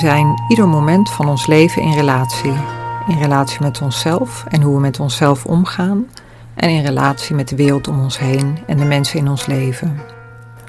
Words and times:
zijn 0.00 0.42
ieder 0.48 0.68
moment 0.68 1.10
van 1.10 1.28
ons 1.28 1.46
leven 1.46 1.82
in 1.82 1.92
relatie. 1.92 2.52
In 3.08 3.18
relatie 3.18 3.60
met 3.60 3.82
onszelf 3.82 4.44
en 4.48 4.62
hoe 4.62 4.74
we 4.74 4.80
met 4.80 5.00
onszelf 5.00 5.46
omgaan. 5.46 6.06
En 6.54 6.68
in 6.68 6.84
relatie 6.84 7.34
met 7.34 7.48
de 7.48 7.56
wereld 7.56 7.88
om 7.88 8.00
ons 8.00 8.18
heen 8.18 8.58
en 8.66 8.76
de 8.76 8.84
mensen 8.84 9.18
in 9.18 9.28
ons 9.28 9.46
leven. 9.46 10.00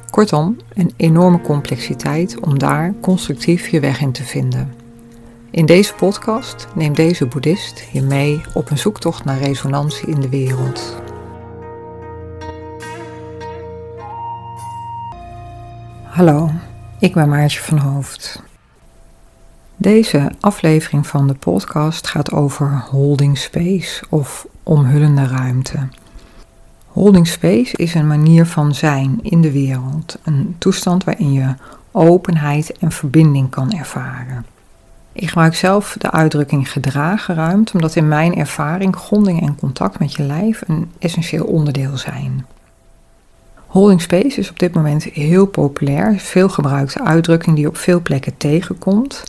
Kortom, 0.10 0.58
een 0.74 0.94
enorme 0.98 1.42
complexiteit 1.42 2.40
om 2.40 2.60
daar 2.60 2.94
constructief 3.02 3.68
je 3.68 3.80
weg 3.80 4.02
in 4.02 4.12
te 4.12 4.24
vinden. 4.24 4.74
In 5.52 5.66
deze 5.66 5.94
podcast 5.94 6.68
neemt 6.76 6.96
deze 6.96 7.26
boeddhist 7.26 7.88
je 7.92 8.02
mee 8.02 8.42
op 8.54 8.70
een 8.70 8.78
zoektocht 8.78 9.26
naar 9.26 9.38
resonantie 9.38 10.08
in 10.08 10.20
de 10.20 10.30
wereld. 10.30 10.96
Hallo, 16.04 16.50
ik 17.00 17.14
ben 17.14 17.30
Maartje 17.30 17.60
van 17.60 17.78
Hoofd. 17.78 18.50
Deze 19.82 20.32
aflevering 20.40 21.08
van 21.08 21.28
de 21.28 21.34
podcast 21.34 22.08
gaat 22.08 22.32
over 22.32 22.86
holding 22.90 23.38
space 23.38 24.04
of 24.10 24.48
omhullende 24.64 25.26
ruimte. 25.26 25.88
Holding 26.88 27.28
space 27.28 27.78
is 27.78 27.94
een 27.94 28.08
manier 28.08 28.46
van 28.46 28.76
zijn 28.76 29.20
in 29.22 29.42
de 29.42 29.52
wereld, 29.52 30.18
een 30.24 30.56
toestand 30.58 31.04
waarin 31.04 31.34
je 31.34 31.54
openheid 31.92 32.78
en 32.78 32.92
verbinding 32.92 33.50
kan 33.50 33.72
ervaren. 33.72 34.46
Ik 35.12 35.28
gebruik 35.28 35.56
zelf 35.56 35.96
de 36.00 36.12
uitdrukking 36.12 36.72
gedragen 36.72 37.36
ruimte, 37.36 37.74
omdat 37.74 37.96
in 37.96 38.08
mijn 38.08 38.36
ervaring 38.36 38.96
gronding 38.96 39.42
en 39.42 39.56
contact 39.56 40.00
met 40.00 40.14
je 40.14 40.24
lijf 40.24 40.64
een 40.68 40.92
essentieel 41.00 41.46
onderdeel 41.46 41.98
zijn. 41.98 42.46
Holding 43.68 44.02
space 44.02 44.40
is 44.40 44.50
op 44.50 44.60
dit 44.60 44.74
moment 44.74 45.04
heel 45.04 45.46
populair, 45.46 46.20
veel 46.20 46.50
gebruikte 46.50 47.04
uitdrukking 47.04 47.56
die 47.56 47.68
op 47.68 47.78
veel 47.78 48.02
plekken 48.02 48.38
tegenkomt. 48.38 49.24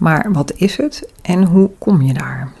Maar 0.00 0.32
wat 0.32 0.52
is 0.56 0.76
het 0.76 1.08
en 1.22 1.44
hoe 1.44 1.70
kom 1.78 2.02
je 2.02 2.12
daar? 2.12 2.52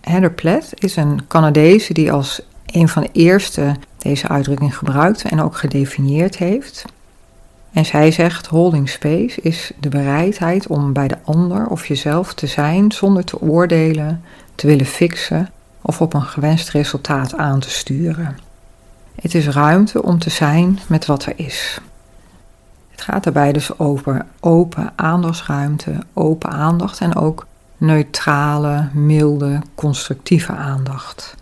Heather 0.00 0.32
Platt 0.32 0.82
is 0.82 0.96
een 0.96 1.26
Canadese 1.28 1.92
die 1.92 2.12
als 2.12 2.42
een 2.66 2.88
van 2.88 3.02
de 3.02 3.08
eerste 3.12 3.76
deze 3.98 4.28
uitdrukking 4.28 4.76
gebruikte 4.76 5.28
en 5.28 5.40
ook 5.40 5.56
gedefinieerd 5.56 6.38
heeft. 6.38 6.84
En 7.72 7.84
zij 7.84 8.10
zegt: 8.10 8.46
holding 8.46 8.88
space 8.88 9.40
is 9.40 9.72
de 9.80 9.88
bereidheid 9.88 10.66
om 10.66 10.92
bij 10.92 11.08
de 11.08 11.18
ander 11.24 11.66
of 11.66 11.86
jezelf 11.86 12.34
te 12.34 12.46
zijn 12.46 12.92
zonder 12.92 13.24
te 13.24 13.40
oordelen, 13.40 14.24
te 14.54 14.66
willen 14.66 14.86
fixen 14.86 15.50
of 15.82 16.00
op 16.00 16.14
een 16.14 16.22
gewenst 16.22 16.70
resultaat 16.70 17.36
aan 17.36 17.60
te 17.60 17.70
sturen. 17.70 18.38
Het 19.14 19.34
is 19.34 19.48
ruimte 19.48 20.02
om 20.02 20.18
te 20.18 20.30
zijn 20.30 20.78
met 20.86 21.06
wat 21.06 21.24
er 21.24 21.32
is. 21.36 21.80
Het 23.00 23.08
gaat 23.08 23.24
daarbij 23.24 23.52
dus 23.52 23.78
over 23.78 24.26
open 24.40 24.92
aandachtsruimte, 24.96 25.92
open 26.12 26.50
aandacht 26.50 27.00
en 27.00 27.16
ook 27.16 27.46
neutrale, 27.76 28.88
milde, 28.92 29.60
constructieve 29.74 30.52
aandacht. 30.52 31.34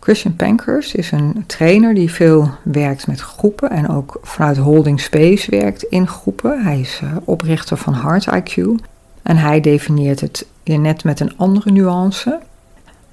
Christian 0.00 0.36
Pankers 0.36 0.94
is 0.94 1.10
een 1.12 1.44
trainer 1.46 1.94
die 1.94 2.10
veel 2.10 2.50
werkt 2.62 3.06
met 3.06 3.20
groepen 3.20 3.70
en 3.70 3.88
ook 3.88 4.18
vanuit 4.22 4.56
Holding 4.56 5.00
Space 5.00 5.50
werkt 5.50 5.82
in 5.82 6.08
groepen. 6.08 6.62
Hij 6.62 6.80
is 6.80 7.00
eh, 7.02 7.16
oprichter 7.24 7.76
van 7.76 7.94
Heart 7.94 8.26
IQ 8.26 8.62
en 9.22 9.36
hij 9.36 9.60
definieert 9.60 10.20
het 10.20 10.46
net 10.64 11.04
met 11.04 11.20
een 11.20 11.36
andere 11.36 11.70
nuance. 11.70 12.40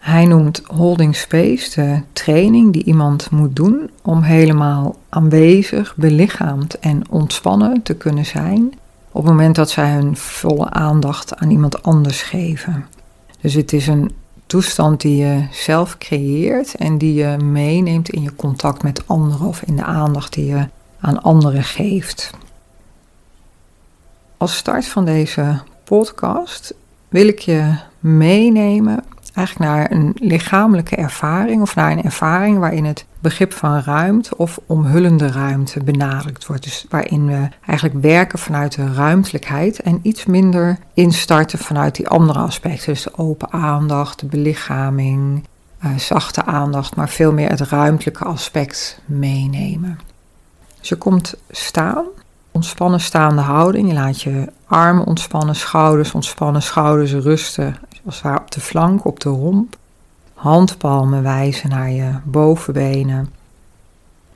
Hij 0.03 0.25
noemt 0.25 0.61
holding 0.65 1.15
space 1.15 1.81
de 1.81 2.01
training 2.13 2.73
die 2.73 2.83
iemand 2.83 3.31
moet 3.31 3.55
doen 3.55 3.89
om 4.01 4.21
helemaal 4.21 4.95
aanwezig, 5.09 5.95
belichaamd 5.95 6.79
en 6.79 7.09
ontspannen 7.09 7.81
te 7.81 7.95
kunnen 7.95 8.25
zijn 8.25 8.73
op 9.11 9.23
het 9.23 9.31
moment 9.31 9.55
dat 9.55 9.69
zij 9.69 9.91
hun 9.91 10.17
volle 10.17 10.69
aandacht 10.69 11.35
aan 11.35 11.49
iemand 11.49 11.83
anders 11.83 12.21
geven. 12.21 12.85
Dus 13.41 13.53
het 13.53 13.73
is 13.73 13.87
een 13.87 14.11
toestand 14.45 15.01
die 15.01 15.15
je 15.15 15.47
zelf 15.51 15.97
creëert 15.97 16.75
en 16.75 16.97
die 16.97 17.13
je 17.13 17.37
meeneemt 17.37 18.09
in 18.09 18.21
je 18.21 18.35
contact 18.35 18.83
met 18.83 19.07
anderen 19.07 19.47
of 19.47 19.61
in 19.61 19.75
de 19.75 19.83
aandacht 19.83 20.33
die 20.33 20.45
je 20.45 20.67
aan 20.99 21.21
anderen 21.21 21.63
geeft. 21.63 22.29
Als 24.37 24.57
start 24.57 24.85
van 24.85 25.05
deze 25.05 25.59
podcast 25.83 26.73
wil 27.09 27.27
ik 27.27 27.39
je 27.39 27.75
meenemen 27.99 29.03
eigenlijk 29.33 29.71
naar 29.71 29.91
een 29.91 30.15
lichamelijke 30.15 30.95
ervaring 30.95 31.61
of 31.61 31.75
naar 31.75 31.91
een 31.91 32.03
ervaring 32.03 32.57
waarin 32.57 32.85
het 32.85 33.05
begrip 33.19 33.53
van 33.53 33.79
ruimte 33.79 34.37
of 34.37 34.59
omhullende 34.65 35.31
ruimte 35.31 35.83
benadrukt 35.83 36.45
wordt. 36.45 36.63
Dus 36.63 36.85
waarin 36.89 37.27
we 37.27 37.47
eigenlijk 37.65 38.01
werken 38.01 38.39
vanuit 38.39 38.75
de 38.75 38.93
ruimtelijkheid 38.93 39.81
en 39.81 39.99
iets 40.01 40.25
minder 40.25 40.77
instarten 40.93 41.59
vanuit 41.59 41.95
die 41.95 42.07
andere 42.07 42.39
aspecten. 42.39 42.93
Dus 42.93 43.03
de 43.03 43.17
open 43.17 43.51
aandacht, 43.51 44.19
de 44.19 44.25
belichaming, 44.25 45.47
uh, 45.85 45.97
zachte 45.97 46.45
aandacht, 46.45 46.95
maar 46.95 47.09
veel 47.09 47.31
meer 47.31 47.49
het 47.49 47.61
ruimtelijke 47.61 48.23
aspect 48.23 48.99
meenemen. 49.05 49.99
Dus 50.79 50.89
je 50.89 50.95
komt 50.95 51.33
staan, 51.49 52.05
ontspannen 52.51 52.99
staande 52.99 53.41
houding. 53.41 53.87
Je 53.87 53.93
laat 53.93 54.21
je 54.21 54.51
armen 54.65 55.05
ontspannen, 55.05 55.55
schouders 55.55 56.11
ontspannen, 56.11 56.61
schouders 56.61 57.13
rusten 57.13 57.77
als 58.05 58.21
ware 58.21 58.39
op 58.39 58.51
de 58.51 58.61
flank, 58.61 59.05
op 59.05 59.19
de 59.19 59.29
romp. 59.29 59.77
Handpalmen 60.33 61.23
wijzen 61.23 61.69
naar 61.69 61.91
je 61.91 62.11
bovenbenen. 62.23 63.29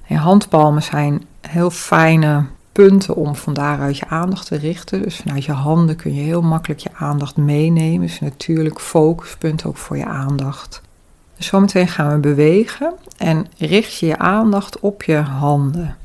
En 0.08 0.16
handpalmen 0.16 0.84
zijn 0.84 1.26
heel 1.42 1.70
fijne 1.70 2.46
punten 2.72 3.16
om 3.16 3.36
van 3.36 3.54
daaruit 3.54 3.98
je 3.98 4.08
aandacht 4.08 4.48
te 4.48 4.56
richten. 4.56 5.02
Dus 5.02 5.16
vanuit 5.16 5.46
je 5.46 5.52
handen 5.52 5.96
kun 5.96 6.14
je 6.14 6.22
heel 6.22 6.42
makkelijk 6.42 6.80
je 6.80 6.90
aandacht 6.94 7.38
meenemen. 7.38 8.08
Dus 8.08 8.20
natuurlijk 8.20 8.80
focuspunt 8.80 9.66
ook 9.66 9.78
voor 9.78 9.98
je 9.98 10.06
aandacht. 10.06 10.82
Dus 11.38 11.46
zometeen 11.46 11.88
gaan 11.88 12.14
we 12.14 12.18
bewegen 12.20 12.94
en 13.18 13.48
richt 13.58 13.98
je 13.98 14.06
je 14.06 14.18
aandacht 14.18 14.80
op 14.80 15.04
je 15.04 15.16
handen. 15.16 15.96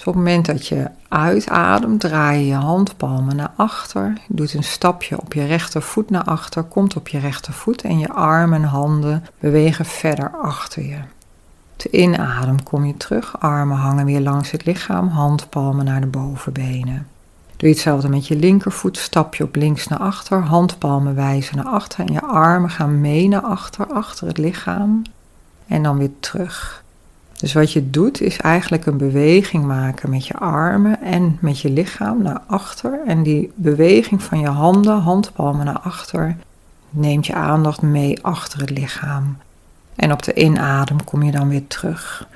Dus 0.00 0.08
op 0.08 0.14
het 0.14 0.24
moment 0.24 0.46
dat 0.46 0.66
je 0.66 0.86
uitademt, 1.08 2.00
draai 2.00 2.38
je 2.40 2.46
je 2.46 2.54
handpalmen 2.54 3.36
naar 3.36 3.52
achter. 3.56 4.12
Doet 4.28 4.54
een 4.54 4.64
stapje 4.64 5.20
op 5.20 5.32
je 5.32 5.44
rechtervoet 5.44 6.10
naar 6.10 6.24
achter, 6.24 6.62
komt 6.62 6.96
op 6.96 7.08
je 7.08 7.18
rechtervoet 7.18 7.82
en 7.82 7.98
je 7.98 8.08
armen 8.08 8.62
en 8.62 8.68
handen 8.68 9.24
bewegen 9.38 9.84
verder 9.84 10.30
achter 10.42 10.82
je. 10.86 10.98
Te 11.76 11.90
inadem 11.90 12.62
kom 12.62 12.84
je 12.84 12.96
terug, 12.96 13.40
armen 13.40 13.76
hangen 13.76 14.04
weer 14.04 14.20
langs 14.20 14.50
het 14.50 14.64
lichaam, 14.64 15.08
handpalmen 15.08 15.84
naar 15.84 16.00
de 16.00 16.06
bovenbenen. 16.06 17.06
Doe 17.56 17.68
hetzelfde 17.68 18.08
met 18.08 18.26
je 18.26 18.36
linkervoet, 18.36 18.96
stap 18.96 19.34
je 19.34 19.44
op 19.44 19.54
links 19.54 19.86
naar 19.86 19.98
achter, 19.98 20.42
handpalmen 20.42 21.14
wijzen 21.14 21.56
naar 21.56 21.66
achter 21.66 22.06
en 22.06 22.12
je 22.12 22.22
armen 22.22 22.70
gaan 22.70 23.00
mee 23.00 23.28
naar 23.28 23.42
achter, 23.42 23.86
achter 23.86 24.26
het 24.26 24.38
lichaam 24.38 25.02
en 25.66 25.82
dan 25.82 25.98
weer 25.98 26.12
terug. 26.20 26.82
Dus 27.40 27.52
wat 27.52 27.72
je 27.72 27.90
doet 27.90 28.20
is 28.20 28.36
eigenlijk 28.36 28.86
een 28.86 28.96
beweging 28.96 29.64
maken 29.64 30.10
met 30.10 30.26
je 30.26 30.34
armen 30.34 31.02
en 31.02 31.38
met 31.40 31.60
je 31.60 31.70
lichaam 31.70 32.22
naar 32.22 32.40
achter. 32.46 33.00
En 33.06 33.22
die 33.22 33.52
beweging 33.54 34.22
van 34.22 34.40
je 34.40 34.48
handen, 34.48 34.98
handpalmen 34.98 35.64
naar 35.64 35.78
achter, 35.78 36.36
neemt 36.90 37.26
je 37.26 37.34
aandacht 37.34 37.82
mee 37.82 38.24
achter 38.24 38.60
het 38.60 38.70
lichaam. 38.70 39.36
En 39.96 40.12
op 40.12 40.22
de 40.22 40.34
inadem 40.34 41.04
kom 41.04 41.22
je 41.22 41.32
dan 41.32 41.48
weer 41.48 41.66
terug. 41.66 42.26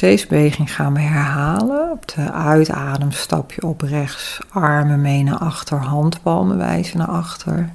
Deze 0.00 0.26
beweging 0.26 0.74
gaan 0.74 0.94
we 0.94 1.00
herhalen. 1.00 1.90
Op 1.90 2.08
de 2.08 2.32
uitadem 2.32 3.12
stap 3.12 3.52
je 3.52 3.66
op 3.66 3.80
rechts, 3.80 4.38
armen 4.48 5.00
mee 5.00 5.22
naar 5.22 5.38
achter, 5.38 5.78
handpalmen 5.78 6.56
wijzen 6.56 6.98
naar 6.98 7.08
achter. 7.08 7.70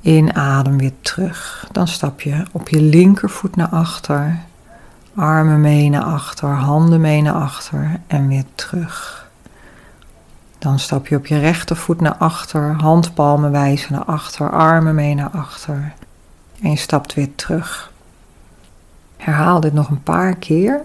Inadem 0.00 0.78
weer 0.78 0.92
terug. 1.00 1.68
Dan 1.72 1.88
stap 1.88 2.20
je 2.20 2.42
op 2.52 2.68
je 2.68 2.82
linkervoet 2.82 3.56
naar 3.56 3.68
achter. 3.68 4.46
Armen 5.18 5.60
mee 5.60 5.88
naar 5.88 6.02
achter, 6.02 6.48
handen 6.48 7.00
mee 7.00 7.22
naar 7.22 7.34
achter 7.34 8.00
en 8.06 8.28
weer 8.28 8.44
terug. 8.54 9.26
Dan 10.58 10.78
stap 10.78 11.06
je 11.06 11.16
op 11.16 11.26
je 11.26 11.38
rechtervoet 11.38 12.00
naar 12.00 12.16
achter, 12.16 12.74
handpalmen 12.80 13.50
wijzen 13.50 13.92
naar 13.92 14.04
achter, 14.04 14.50
armen 14.50 14.94
mee 14.94 15.14
naar 15.14 15.30
achter. 15.30 15.92
En 16.62 16.70
je 16.70 16.76
stapt 16.76 17.14
weer 17.14 17.34
terug. 17.34 17.92
Herhaal 19.16 19.60
dit 19.60 19.72
nog 19.72 19.88
een 19.88 20.02
paar 20.02 20.34
keer. 20.34 20.80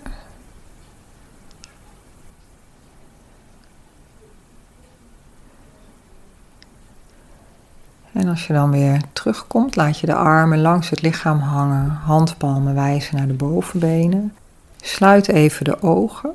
En 8.13 8.27
als 8.27 8.47
je 8.47 8.53
dan 8.53 8.71
weer 8.71 9.01
terugkomt, 9.13 9.75
laat 9.75 9.99
je 9.99 10.05
de 10.05 10.15
armen 10.15 10.61
langs 10.61 10.89
het 10.89 11.01
lichaam 11.01 11.39
hangen, 11.39 11.89
handpalmen 11.89 12.75
wijzen 12.75 13.15
naar 13.15 13.27
de 13.27 13.33
bovenbenen. 13.33 14.33
Sluit 14.81 15.27
even 15.27 15.65
de 15.65 15.81
ogen 15.81 16.33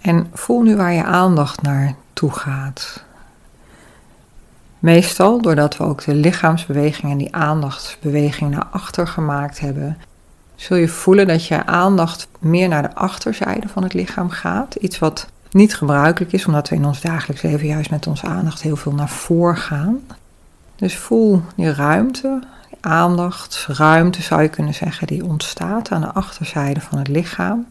en 0.00 0.30
voel 0.32 0.62
nu 0.62 0.76
waar 0.76 0.92
je 0.92 1.04
aandacht 1.04 1.62
naar 1.62 1.94
toe 2.12 2.30
gaat. 2.30 3.02
Meestal, 4.78 5.42
doordat 5.42 5.76
we 5.76 5.84
ook 5.84 6.04
de 6.04 6.14
lichaamsbeweging 6.14 7.12
en 7.12 7.18
die 7.18 7.34
aandachtsbeweging 7.34 8.50
naar 8.50 8.66
achter 8.70 9.06
gemaakt 9.06 9.60
hebben, 9.60 9.98
zul 10.54 10.76
je 10.76 10.88
voelen 10.88 11.26
dat 11.26 11.46
je 11.46 11.66
aandacht 11.66 12.28
meer 12.38 12.68
naar 12.68 12.82
de 12.82 12.94
achterzijde 12.94 13.68
van 13.68 13.82
het 13.82 13.94
lichaam 13.94 14.30
gaat. 14.30 14.74
Iets 14.74 14.98
wat 14.98 15.28
niet 15.50 15.74
gebruikelijk 15.74 16.32
is, 16.32 16.46
omdat 16.46 16.68
we 16.68 16.74
in 16.74 16.84
ons 16.84 17.00
dagelijks 17.00 17.42
leven 17.42 17.66
juist 17.66 17.90
met 17.90 18.06
onze 18.06 18.26
aandacht 18.26 18.62
heel 18.62 18.76
veel 18.76 18.92
naar 18.92 19.08
voren 19.08 19.56
gaan. 19.56 20.00
Dus 20.78 20.96
voel 20.96 21.42
die 21.56 21.72
ruimte, 21.72 22.42
aandacht, 22.80 23.66
ruimte 23.68 24.22
zou 24.22 24.42
je 24.42 24.48
kunnen 24.48 24.74
zeggen, 24.74 25.06
die 25.06 25.24
ontstaat 25.24 25.90
aan 25.90 26.00
de 26.00 26.12
achterzijde 26.12 26.80
van 26.80 26.98
het 26.98 27.08
lichaam. 27.08 27.66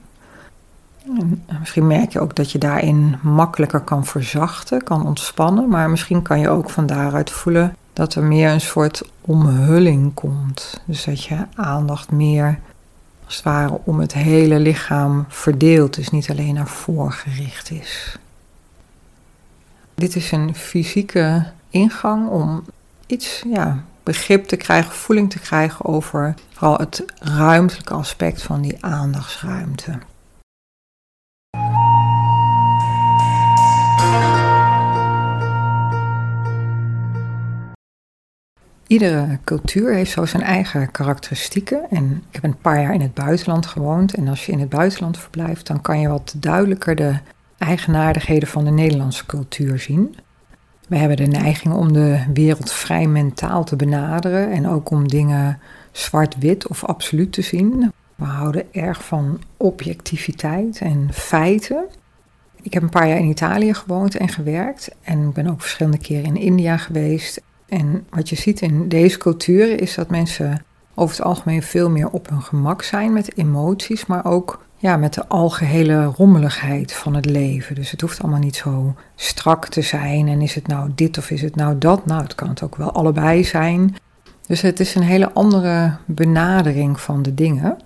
En 1.05 1.43
misschien 1.59 1.87
merk 1.87 2.11
je 2.11 2.19
ook 2.19 2.35
dat 2.35 2.51
je 2.51 2.57
daarin 2.57 3.17
makkelijker 3.21 3.79
kan 3.79 4.05
verzachten, 4.05 4.83
kan 4.83 5.05
ontspannen, 5.05 5.69
maar 5.69 5.89
misschien 5.89 6.21
kan 6.21 6.39
je 6.39 6.49
ook 6.49 6.69
van 6.69 6.85
daaruit 6.85 7.31
voelen 7.31 7.75
dat 7.93 8.15
er 8.15 8.23
meer 8.23 8.49
een 8.49 8.61
soort 8.61 9.09
omhulling 9.21 10.13
komt. 10.13 10.81
Dus 10.85 11.03
dat 11.03 11.23
je 11.23 11.37
aandacht 11.55 12.11
meer 12.11 12.59
als 13.25 13.35
het 13.35 13.43
ware 13.43 13.79
om 13.83 13.99
het 13.99 14.13
hele 14.13 14.59
lichaam 14.59 15.25
verdeeld, 15.27 15.95
dus 15.95 16.09
niet 16.09 16.29
alleen 16.29 16.53
naar 16.53 16.67
voren 16.67 17.11
gericht 17.11 17.71
is. 17.71 18.17
Dit 19.95 20.15
is 20.15 20.31
een 20.31 20.55
fysieke 20.55 21.45
ingang 21.69 22.29
om 22.29 22.63
iets 23.07 23.43
ja, 23.47 23.83
begrip 24.03 24.45
te 24.45 24.55
krijgen, 24.55 24.91
voeling 24.91 25.29
te 25.29 25.39
krijgen 25.39 25.85
over 25.85 26.33
vooral 26.49 26.77
het 26.77 27.05
ruimtelijke 27.19 27.93
aspect 27.93 28.41
van 28.41 28.61
die 28.61 28.85
aandachtsruimte. 28.85 29.99
Iedere 38.87 39.39
cultuur 39.43 39.93
heeft 39.93 40.11
zo 40.11 40.25
zijn 40.25 40.43
eigen 40.43 40.91
karakteristieken. 40.91 41.89
En 41.89 42.23
ik 42.27 42.33
heb 42.33 42.43
een 42.43 42.57
paar 42.57 42.81
jaar 42.81 42.93
in 42.93 43.01
het 43.01 43.13
buitenland 43.13 43.65
gewoond. 43.65 44.13
En 44.13 44.27
als 44.27 44.45
je 44.45 44.51
in 44.51 44.59
het 44.59 44.69
buitenland 44.69 45.17
verblijft, 45.17 45.67
dan 45.67 45.81
kan 45.81 45.99
je 45.99 46.07
wat 46.07 46.33
duidelijker 46.37 46.95
de 46.95 47.19
eigenaardigheden 47.57 48.47
van 48.47 48.65
de 48.65 48.71
Nederlandse 48.71 49.25
cultuur 49.25 49.79
zien. 49.79 50.15
We 50.87 50.97
hebben 50.97 51.17
de 51.17 51.25
neiging 51.25 51.73
om 51.73 51.93
de 51.93 52.23
wereld 52.33 52.71
vrij 52.71 53.07
mentaal 53.07 53.63
te 53.63 53.75
benaderen 53.75 54.51
en 54.51 54.67
ook 54.67 54.89
om 54.89 55.07
dingen 55.07 55.59
zwart-wit 55.91 56.67
of 56.67 56.85
absoluut 56.85 57.31
te 57.31 57.41
zien. 57.41 57.91
We 58.15 58.25
houden 58.25 58.73
erg 58.73 59.05
van 59.05 59.41
objectiviteit 59.57 60.79
en 60.81 61.09
feiten. 61.13 61.85
Ik 62.61 62.73
heb 62.73 62.83
een 62.83 62.89
paar 62.89 63.07
jaar 63.07 63.17
in 63.17 63.29
Italië 63.29 63.73
gewoond 63.73 64.17
en 64.17 64.29
gewerkt 64.29 64.95
en 65.01 65.33
ben 65.33 65.47
ook 65.47 65.61
verschillende 65.61 65.97
keren 65.97 66.25
in 66.25 66.35
India 66.35 66.77
geweest. 66.77 67.41
En 67.67 68.05
wat 68.09 68.29
je 68.29 68.35
ziet 68.35 68.61
in 68.61 68.87
deze 68.87 69.17
culturen 69.17 69.79
is 69.79 69.95
dat 69.95 70.09
mensen 70.09 70.63
over 70.95 71.15
het 71.15 71.25
algemeen 71.25 71.63
veel 71.63 71.89
meer 71.89 72.09
op 72.09 72.29
hun 72.29 72.41
gemak 72.41 72.83
zijn 72.83 73.13
met 73.13 73.37
emoties, 73.37 74.05
maar 74.05 74.25
ook 74.25 74.65
ja, 74.77 74.97
met 74.97 75.13
de 75.13 75.27
algehele 75.27 76.05
rommeligheid 76.05 76.93
van 76.93 77.15
het 77.15 77.25
leven. 77.25 77.75
Dus 77.75 77.91
het 77.91 78.01
hoeft 78.01 78.21
allemaal 78.21 78.39
niet 78.39 78.55
zo 78.55 78.95
strak 79.15 79.67
te 79.67 79.81
zijn. 79.81 80.27
En 80.27 80.41
is 80.41 80.55
het 80.55 80.67
nou 80.67 80.91
dit 80.95 81.17
of 81.17 81.29
is 81.29 81.41
het 81.41 81.55
nou 81.55 81.77
dat? 81.77 82.05
Nou, 82.05 82.23
het 82.23 82.35
kan 82.35 82.49
het 82.49 82.63
ook 82.63 82.75
wel 82.75 82.91
allebei 82.91 83.43
zijn. 83.43 83.95
Dus 84.47 84.61
het 84.61 84.79
is 84.79 84.95
een 84.95 85.03
hele 85.03 85.33
andere 85.33 85.95
benadering 86.05 86.99
van 86.99 87.21
de 87.21 87.33
dingen. 87.33 87.77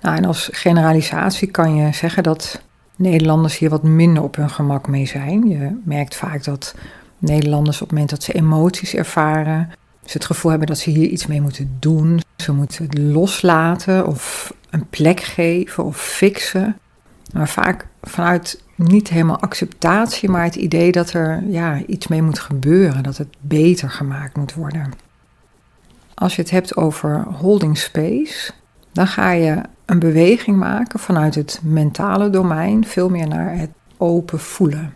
Nou, 0.00 0.16
en 0.16 0.24
als 0.24 0.48
generalisatie 0.52 1.50
kan 1.50 1.74
je 1.74 1.92
zeggen 1.92 2.22
dat 2.22 2.62
Nederlanders 2.96 3.58
hier 3.58 3.70
wat 3.70 3.82
minder 3.82 4.22
op 4.22 4.36
hun 4.36 4.50
gemak 4.50 4.88
mee 4.88 5.06
zijn. 5.06 5.48
Je 5.48 5.80
merkt 5.84 6.16
vaak 6.16 6.44
dat 6.44 6.74
Nederlanders 7.18 7.76
op 7.76 7.82
het 7.82 7.90
moment 7.90 8.10
dat 8.10 8.22
ze 8.22 8.32
emoties 8.32 8.94
ervaren, 8.94 9.70
ze 10.04 10.12
het 10.12 10.24
gevoel 10.24 10.50
hebben 10.50 10.68
dat 10.68 10.78
ze 10.78 10.90
hier 10.90 11.08
iets 11.08 11.26
mee 11.26 11.40
moeten 11.40 11.76
doen. 11.78 12.20
Ze 12.36 12.52
moeten 12.52 12.84
het 12.84 12.98
loslaten 12.98 14.06
of 14.06 14.52
een 14.74 14.86
plek 14.88 15.20
geven 15.20 15.84
of 15.84 15.96
fixen. 15.96 16.78
Maar 17.32 17.48
vaak 17.48 17.86
vanuit 18.02 18.62
niet 18.76 19.08
helemaal 19.08 19.40
acceptatie, 19.40 20.28
maar 20.28 20.44
het 20.44 20.54
idee 20.54 20.92
dat 20.92 21.12
er 21.12 21.42
ja, 21.46 21.82
iets 21.86 22.06
mee 22.06 22.22
moet 22.22 22.38
gebeuren, 22.38 23.02
dat 23.02 23.16
het 23.16 23.36
beter 23.40 23.90
gemaakt 23.90 24.36
moet 24.36 24.54
worden. 24.54 24.92
Als 26.14 26.36
je 26.36 26.42
het 26.42 26.50
hebt 26.50 26.76
over 26.76 27.24
holding 27.24 27.78
space, 27.78 28.52
dan 28.92 29.06
ga 29.06 29.30
je 29.30 29.60
een 29.86 29.98
beweging 29.98 30.56
maken 30.56 30.98
vanuit 30.98 31.34
het 31.34 31.60
mentale 31.62 32.30
domein 32.30 32.86
veel 32.86 33.08
meer 33.08 33.28
naar 33.28 33.58
het 33.58 33.70
open 33.96 34.40
voelen. 34.40 34.92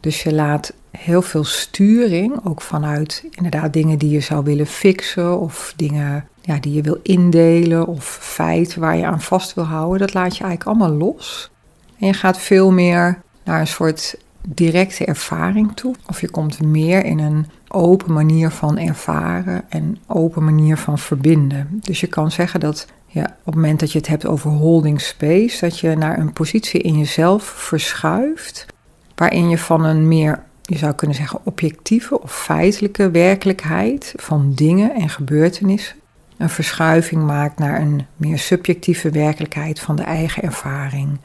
Dus 0.00 0.22
je 0.22 0.34
laat 0.34 0.74
heel 0.90 1.22
veel 1.22 1.44
sturing, 1.44 2.44
ook 2.44 2.60
vanuit 2.60 3.24
inderdaad 3.30 3.72
dingen 3.72 3.98
die 3.98 4.10
je 4.10 4.20
zou 4.20 4.44
willen 4.44 4.66
fixen 4.66 5.38
of 5.38 5.72
dingen 5.76 6.28
ja, 6.42 6.58
die 6.60 6.72
je 6.72 6.82
wil 6.82 7.00
indelen 7.02 7.86
of 7.86 8.18
feiten 8.20 8.80
waar 8.80 8.96
je 8.96 9.06
aan 9.06 9.20
vast 9.20 9.54
wil 9.54 9.64
houden, 9.64 9.98
dat 9.98 10.14
laat 10.14 10.36
je 10.36 10.44
eigenlijk 10.44 10.78
allemaal 10.78 10.98
los. 10.98 11.50
En 11.98 12.06
je 12.06 12.12
gaat 12.12 12.38
veel 12.38 12.70
meer 12.70 13.22
naar 13.44 13.60
een 13.60 13.66
soort 13.66 14.16
directe 14.48 15.04
ervaring 15.04 15.74
toe. 15.74 15.94
Of 16.06 16.20
je 16.20 16.30
komt 16.30 16.62
meer 16.62 17.04
in 17.04 17.18
een 17.18 17.46
open 17.68 18.12
manier 18.12 18.50
van 18.50 18.78
ervaren 18.78 19.64
en 19.68 19.98
open 20.06 20.44
manier 20.44 20.76
van 20.76 20.98
verbinden. 20.98 21.80
Dus 21.80 22.00
je 22.00 22.06
kan 22.06 22.30
zeggen 22.30 22.60
dat 22.60 22.86
ja, 23.06 23.24
op 23.24 23.44
het 23.44 23.54
moment 23.54 23.80
dat 23.80 23.92
je 23.92 23.98
het 23.98 24.06
hebt 24.06 24.26
over 24.26 24.50
holding 24.50 25.00
space, 25.00 25.60
dat 25.60 25.78
je 25.78 25.96
naar 25.96 26.18
een 26.18 26.32
positie 26.32 26.80
in 26.80 26.98
jezelf 26.98 27.42
verschuift, 27.42 28.66
waarin 29.14 29.48
je 29.48 29.58
van 29.58 29.84
een 29.84 30.08
meer 30.08 30.42
je 30.62 30.78
zou 30.78 30.92
kunnen 30.92 31.16
zeggen, 31.16 31.40
objectieve 31.44 32.20
of 32.20 32.32
feitelijke 32.32 33.10
werkelijkheid 33.10 34.12
van 34.16 34.52
dingen 34.54 34.94
en 34.94 35.08
gebeurtenissen 35.08 35.96
een 36.42 36.50
verschuiving 36.50 37.22
maakt 37.22 37.58
naar 37.58 37.80
een 37.80 38.06
meer 38.16 38.38
subjectieve 38.38 39.10
werkelijkheid 39.10 39.80
van 39.80 39.96
de 39.96 40.02
eigen 40.02 40.42
ervaring. 40.42 41.18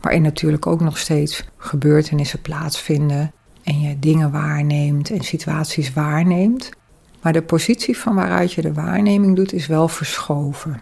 Waarin 0.00 0.22
natuurlijk 0.22 0.66
ook 0.66 0.80
nog 0.80 0.98
steeds 0.98 1.44
gebeurtenissen 1.56 2.40
plaatsvinden 2.40 3.32
en 3.62 3.80
je 3.80 3.98
dingen 3.98 4.30
waarneemt 4.30 5.10
en 5.10 5.22
situaties 5.22 5.92
waarneemt. 5.92 6.70
Maar 7.22 7.32
de 7.32 7.42
positie 7.42 7.98
van 7.98 8.14
waaruit 8.14 8.52
je 8.52 8.62
de 8.62 8.72
waarneming 8.72 9.36
doet 9.36 9.52
is 9.52 9.66
wel 9.66 9.88
verschoven. 9.88 10.80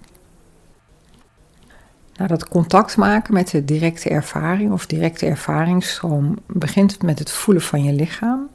Nou, 2.16 2.28
dat 2.28 2.48
contact 2.48 2.96
maken 2.96 3.34
met 3.34 3.50
de 3.50 3.64
directe 3.64 4.08
ervaring 4.08 4.72
of 4.72 4.86
directe 4.86 5.26
ervaringsstroom 5.26 6.38
begint 6.46 7.02
met 7.02 7.18
het 7.18 7.30
voelen 7.30 7.62
van 7.62 7.84
je 7.84 7.92
lichaam. 7.92 8.48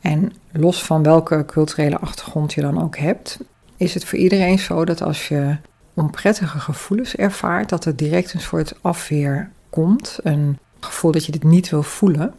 En 0.00 0.32
los 0.52 0.84
van 0.84 1.02
welke 1.02 1.44
culturele 1.46 1.98
achtergrond 1.98 2.52
je 2.52 2.60
dan 2.60 2.82
ook 2.82 2.96
hebt, 2.96 3.38
is 3.84 3.94
het 3.94 4.04
voor 4.04 4.18
iedereen 4.18 4.58
zo 4.58 4.84
dat 4.84 5.02
als 5.02 5.28
je 5.28 5.56
onprettige 5.94 6.58
gevoelens 6.58 7.16
ervaart, 7.16 7.68
dat 7.68 7.84
er 7.84 7.96
direct 7.96 8.34
een 8.34 8.40
soort 8.40 8.74
afweer 8.80 9.50
komt. 9.70 10.18
Een 10.22 10.58
gevoel 10.80 11.12
dat 11.12 11.26
je 11.26 11.32
dit 11.32 11.42
niet 11.42 11.70
wil 11.70 11.82
voelen. 11.82 12.34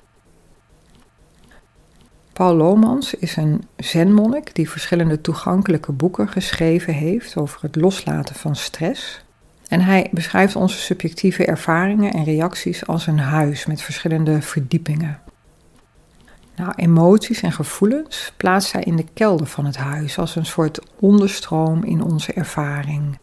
Paul 2.34 2.56
Lomans 2.56 3.14
is 3.14 3.36
een 3.36 3.64
zenmonnik 3.78 4.56
die 4.56 4.70
verschillende 4.70 5.22
toegankelijke 5.22 5.92
boeken 5.92 6.28
geschreven 6.28 6.94
heeft 6.94 7.38
over 7.38 7.62
het 7.62 7.76
loslaten 7.76 8.36
van 8.36 8.56
stress. 8.56 9.24
En 9.68 9.82
hij 9.82 10.10
beschrijft 10.12 10.56
onze 10.56 10.78
subjectieve 10.78 11.46
ervaringen 11.46 12.14
en 12.14 12.24
reacties 12.24 12.88
als 12.88 13.08
een 13.08 13.20
huis 13.20 13.66
met 13.66 13.82
verschillende 13.82 14.42
verdiepingen. 14.42 15.20
Nou, 16.56 16.74
emoties 16.76 17.42
en 17.42 17.52
gevoelens 17.52 18.34
plaatst 18.38 18.72
hij 18.72 18.84
in 18.84 18.96
de 18.96 19.06
kelder 19.14 19.48
van 19.48 19.66
het 19.66 19.78
huis 19.78 20.18
als 20.18 20.36
een 20.36 20.46
soort 20.46 20.80
onderstroom 21.00 21.84
in 21.84 22.04
onze 22.04 22.34
ervaring. 22.34 23.18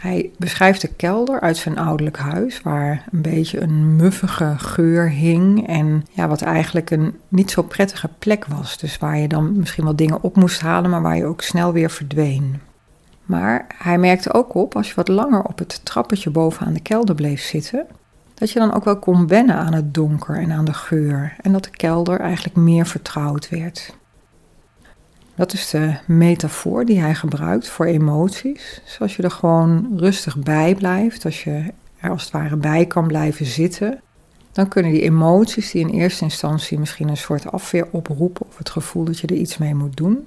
Hij 0.00 0.30
beschrijft 0.38 0.80
de 0.80 0.88
kelder 0.88 1.40
uit 1.40 1.56
zijn 1.56 1.78
ouderlijk 1.78 2.16
huis, 2.16 2.62
waar 2.62 3.04
een 3.12 3.22
beetje 3.22 3.60
een 3.60 3.96
muffige 3.96 4.54
geur 4.56 5.10
hing 5.10 5.66
en 5.66 6.04
ja, 6.10 6.28
wat 6.28 6.42
eigenlijk 6.42 6.90
een 6.90 7.18
niet 7.28 7.50
zo 7.50 7.62
prettige 7.62 8.08
plek 8.18 8.44
was. 8.46 8.78
Dus 8.78 8.98
waar 8.98 9.18
je 9.18 9.28
dan 9.28 9.58
misschien 9.58 9.84
wel 9.84 9.96
dingen 9.96 10.22
op 10.22 10.36
moest 10.36 10.60
halen, 10.60 10.90
maar 10.90 11.02
waar 11.02 11.16
je 11.16 11.24
ook 11.24 11.42
snel 11.42 11.72
weer 11.72 11.90
verdween. 11.90 12.60
Maar 13.24 13.66
hij 13.78 13.98
merkte 13.98 14.32
ook 14.32 14.54
op, 14.54 14.76
als 14.76 14.88
je 14.88 14.94
wat 14.94 15.08
langer 15.08 15.42
op 15.42 15.58
het 15.58 15.80
trappetje 15.84 16.30
bovenaan 16.30 16.72
de 16.72 16.80
kelder 16.80 17.14
bleef 17.14 17.42
zitten, 17.42 17.86
dat 18.34 18.50
je 18.50 18.58
dan 18.58 18.72
ook 18.72 18.84
wel 18.84 18.98
kon 18.98 19.26
wennen 19.26 19.56
aan 19.56 19.74
het 19.74 19.94
donker 19.94 20.36
en 20.36 20.52
aan 20.52 20.64
de 20.64 20.74
geur 20.74 21.36
en 21.40 21.52
dat 21.52 21.64
de 21.64 21.70
kelder 21.70 22.20
eigenlijk 22.20 22.56
meer 22.56 22.86
vertrouwd 22.86 23.48
werd. 23.48 23.96
Dat 25.34 25.52
is 25.52 25.70
de 25.70 25.94
metafoor 26.06 26.84
die 26.84 27.00
hij 27.00 27.14
gebruikt 27.14 27.68
voor 27.68 27.86
emoties. 27.86 28.80
Zoals 28.84 29.16
je 29.16 29.22
er 29.22 29.30
gewoon 29.30 29.92
rustig 29.96 30.36
bij 30.36 30.74
blijft, 30.74 31.24
als 31.24 31.44
je 31.44 31.72
er 32.00 32.10
als 32.10 32.22
het 32.22 32.32
ware 32.32 32.56
bij 32.56 32.86
kan 32.86 33.06
blijven 33.06 33.46
zitten, 33.46 34.00
dan 34.52 34.68
kunnen 34.68 34.92
die 34.92 35.02
emoties 35.02 35.70
die 35.70 35.80
in 35.80 35.94
eerste 36.00 36.24
instantie 36.24 36.78
misschien 36.78 37.08
een 37.08 37.16
soort 37.16 37.52
afweer 37.52 37.88
oproepen 37.90 38.46
of 38.46 38.58
het 38.58 38.70
gevoel 38.70 39.04
dat 39.04 39.18
je 39.18 39.26
er 39.26 39.34
iets 39.34 39.58
mee 39.58 39.74
moet 39.74 39.96
doen, 39.96 40.26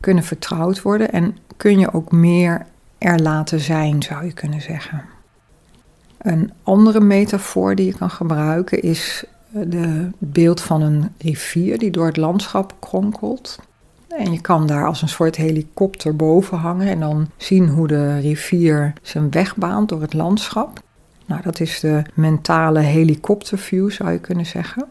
kunnen 0.00 0.24
vertrouwd 0.24 0.82
worden 0.82 1.12
en 1.12 1.36
kun 1.56 1.78
je 1.78 1.92
ook 1.92 2.12
meer 2.12 2.66
er 2.98 3.20
laten 3.20 3.60
zijn, 3.60 4.02
zou 4.02 4.24
je 4.24 4.32
kunnen 4.32 4.60
zeggen. 4.60 5.15
Een 6.18 6.52
andere 6.62 7.00
metafoor 7.00 7.74
die 7.74 7.86
je 7.86 7.94
kan 7.94 8.10
gebruiken 8.10 8.82
is 8.82 9.24
het 9.52 9.74
beeld 10.18 10.60
van 10.60 10.82
een 10.82 11.12
rivier 11.18 11.78
die 11.78 11.90
door 11.90 12.06
het 12.06 12.16
landschap 12.16 12.74
kronkelt. 12.78 13.58
En 14.08 14.32
je 14.32 14.40
kan 14.40 14.66
daar 14.66 14.86
als 14.86 15.02
een 15.02 15.08
soort 15.08 15.36
helikopter 15.36 16.16
boven 16.16 16.58
hangen 16.58 16.88
en 16.88 17.00
dan 17.00 17.30
zien 17.36 17.68
hoe 17.68 17.86
de 17.86 18.18
rivier 18.18 18.92
zijn 19.02 19.30
weg 19.30 19.56
baant 19.56 19.88
door 19.88 20.00
het 20.00 20.14
landschap. 20.14 20.80
Nou, 21.26 21.42
dat 21.42 21.60
is 21.60 21.80
de 21.80 22.02
mentale 22.14 22.80
helikopterview, 22.80 23.90
zou 23.90 24.10
je 24.10 24.18
kunnen 24.18 24.46
zeggen. 24.46 24.84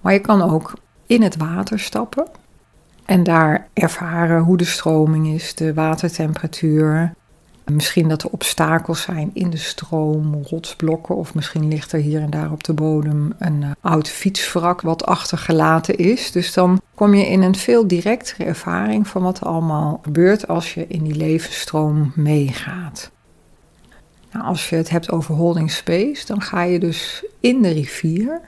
Maar 0.00 0.12
je 0.12 0.18
kan 0.18 0.42
ook 0.42 0.72
in 1.06 1.22
het 1.22 1.36
water 1.36 1.78
stappen 1.78 2.26
en 3.04 3.22
daar 3.22 3.68
ervaren 3.72 4.42
hoe 4.42 4.56
de 4.56 4.64
stroming 4.64 5.28
is, 5.28 5.54
de 5.54 5.74
watertemperatuur. 5.74 7.14
Misschien 7.64 8.08
dat 8.08 8.22
er 8.22 8.30
obstakels 8.30 9.02
zijn 9.02 9.30
in 9.32 9.50
de 9.50 9.56
stroom, 9.56 10.42
rotsblokken, 10.44 11.16
of 11.16 11.34
misschien 11.34 11.68
ligt 11.68 11.92
er 11.92 12.00
hier 12.00 12.20
en 12.20 12.30
daar 12.30 12.52
op 12.52 12.64
de 12.64 12.72
bodem 12.72 13.34
een 13.38 13.62
uh, 13.62 13.70
oud 13.80 14.08
fietswrak 14.08 14.80
wat 14.80 15.06
achtergelaten 15.06 15.96
is. 15.96 16.32
Dus 16.32 16.52
dan 16.52 16.80
kom 16.94 17.14
je 17.14 17.26
in 17.26 17.42
een 17.42 17.56
veel 17.56 17.86
directere 17.86 18.44
ervaring 18.44 19.08
van 19.08 19.22
wat 19.22 19.40
er 19.40 19.46
allemaal 19.46 20.00
gebeurt 20.02 20.48
als 20.48 20.74
je 20.74 20.86
in 20.86 21.02
die 21.02 21.14
levensstroom 21.14 22.12
meegaat. 22.14 23.10
Nou, 24.32 24.44
als 24.44 24.68
je 24.68 24.76
het 24.76 24.90
hebt 24.90 25.10
over 25.10 25.34
holding 25.34 25.70
space, 25.70 26.26
dan 26.26 26.40
ga 26.40 26.62
je 26.62 26.78
dus 26.78 27.24
in 27.40 27.62
de 27.62 27.70
rivier 27.70 28.40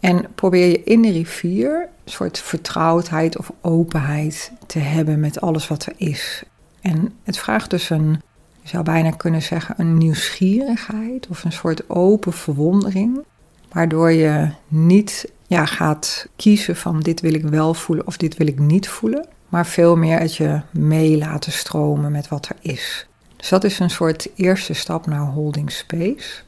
en 0.00 0.26
probeer 0.34 0.66
je 0.66 0.82
in 0.84 1.02
de 1.02 1.10
rivier 1.10 1.88
een 2.04 2.12
soort 2.12 2.38
vertrouwdheid 2.38 3.38
of 3.38 3.52
openheid 3.60 4.52
te 4.66 4.78
hebben 4.78 5.20
met 5.20 5.40
alles 5.40 5.68
wat 5.68 5.86
er 5.86 5.92
is. 5.96 6.42
En 6.80 7.14
het 7.22 7.38
vraagt 7.38 7.70
dus 7.70 7.90
een, 7.90 8.22
je 8.62 8.68
zou 8.68 8.84
bijna 8.84 9.10
kunnen 9.10 9.42
zeggen, 9.42 9.74
een 9.78 9.98
nieuwsgierigheid 9.98 11.28
of 11.28 11.44
een 11.44 11.52
soort 11.52 11.90
open 11.90 12.32
verwondering, 12.32 13.24
waardoor 13.72 14.10
je 14.12 14.48
niet 14.68 15.32
ja, 15.46 15.66
gaat 15.66 16.26
kiezen 16.36 16.76
van 16.76 17.00
dit 17.00 17.20
wil 17.20 17.34
ik 17.34 17.44
wel 17.44 17.74
voelen 17.74 18.06
of 18.06 18.16
dit 18.16 18.36
wil 18.36 18.46
ik 18.46 18.58
niet 18.58 18.88
voelen, 18.88 19.26
maar 19.48 19.66
veel 19.66 19.96
meer 19.96 20.18
het 20.18 20.36
je 20.36 20.60
mee 20.70 21.18
laten 21.18 21.52
stromen 21.52 22.12
met 22.12 22.28
wat 22.28 22.48
er 22.48 22.56
is. 22.60 23.06
Dus 23.36 23.48
dat 23.48 23.64
is 23.64 23.78
een 23.78 23.90
soort 23.90 24.28
eerste 24.34 24.72
stap 24.72 25.06
naar 25.06 25.26
holding 25.26 25.72
space. 25.72 26.42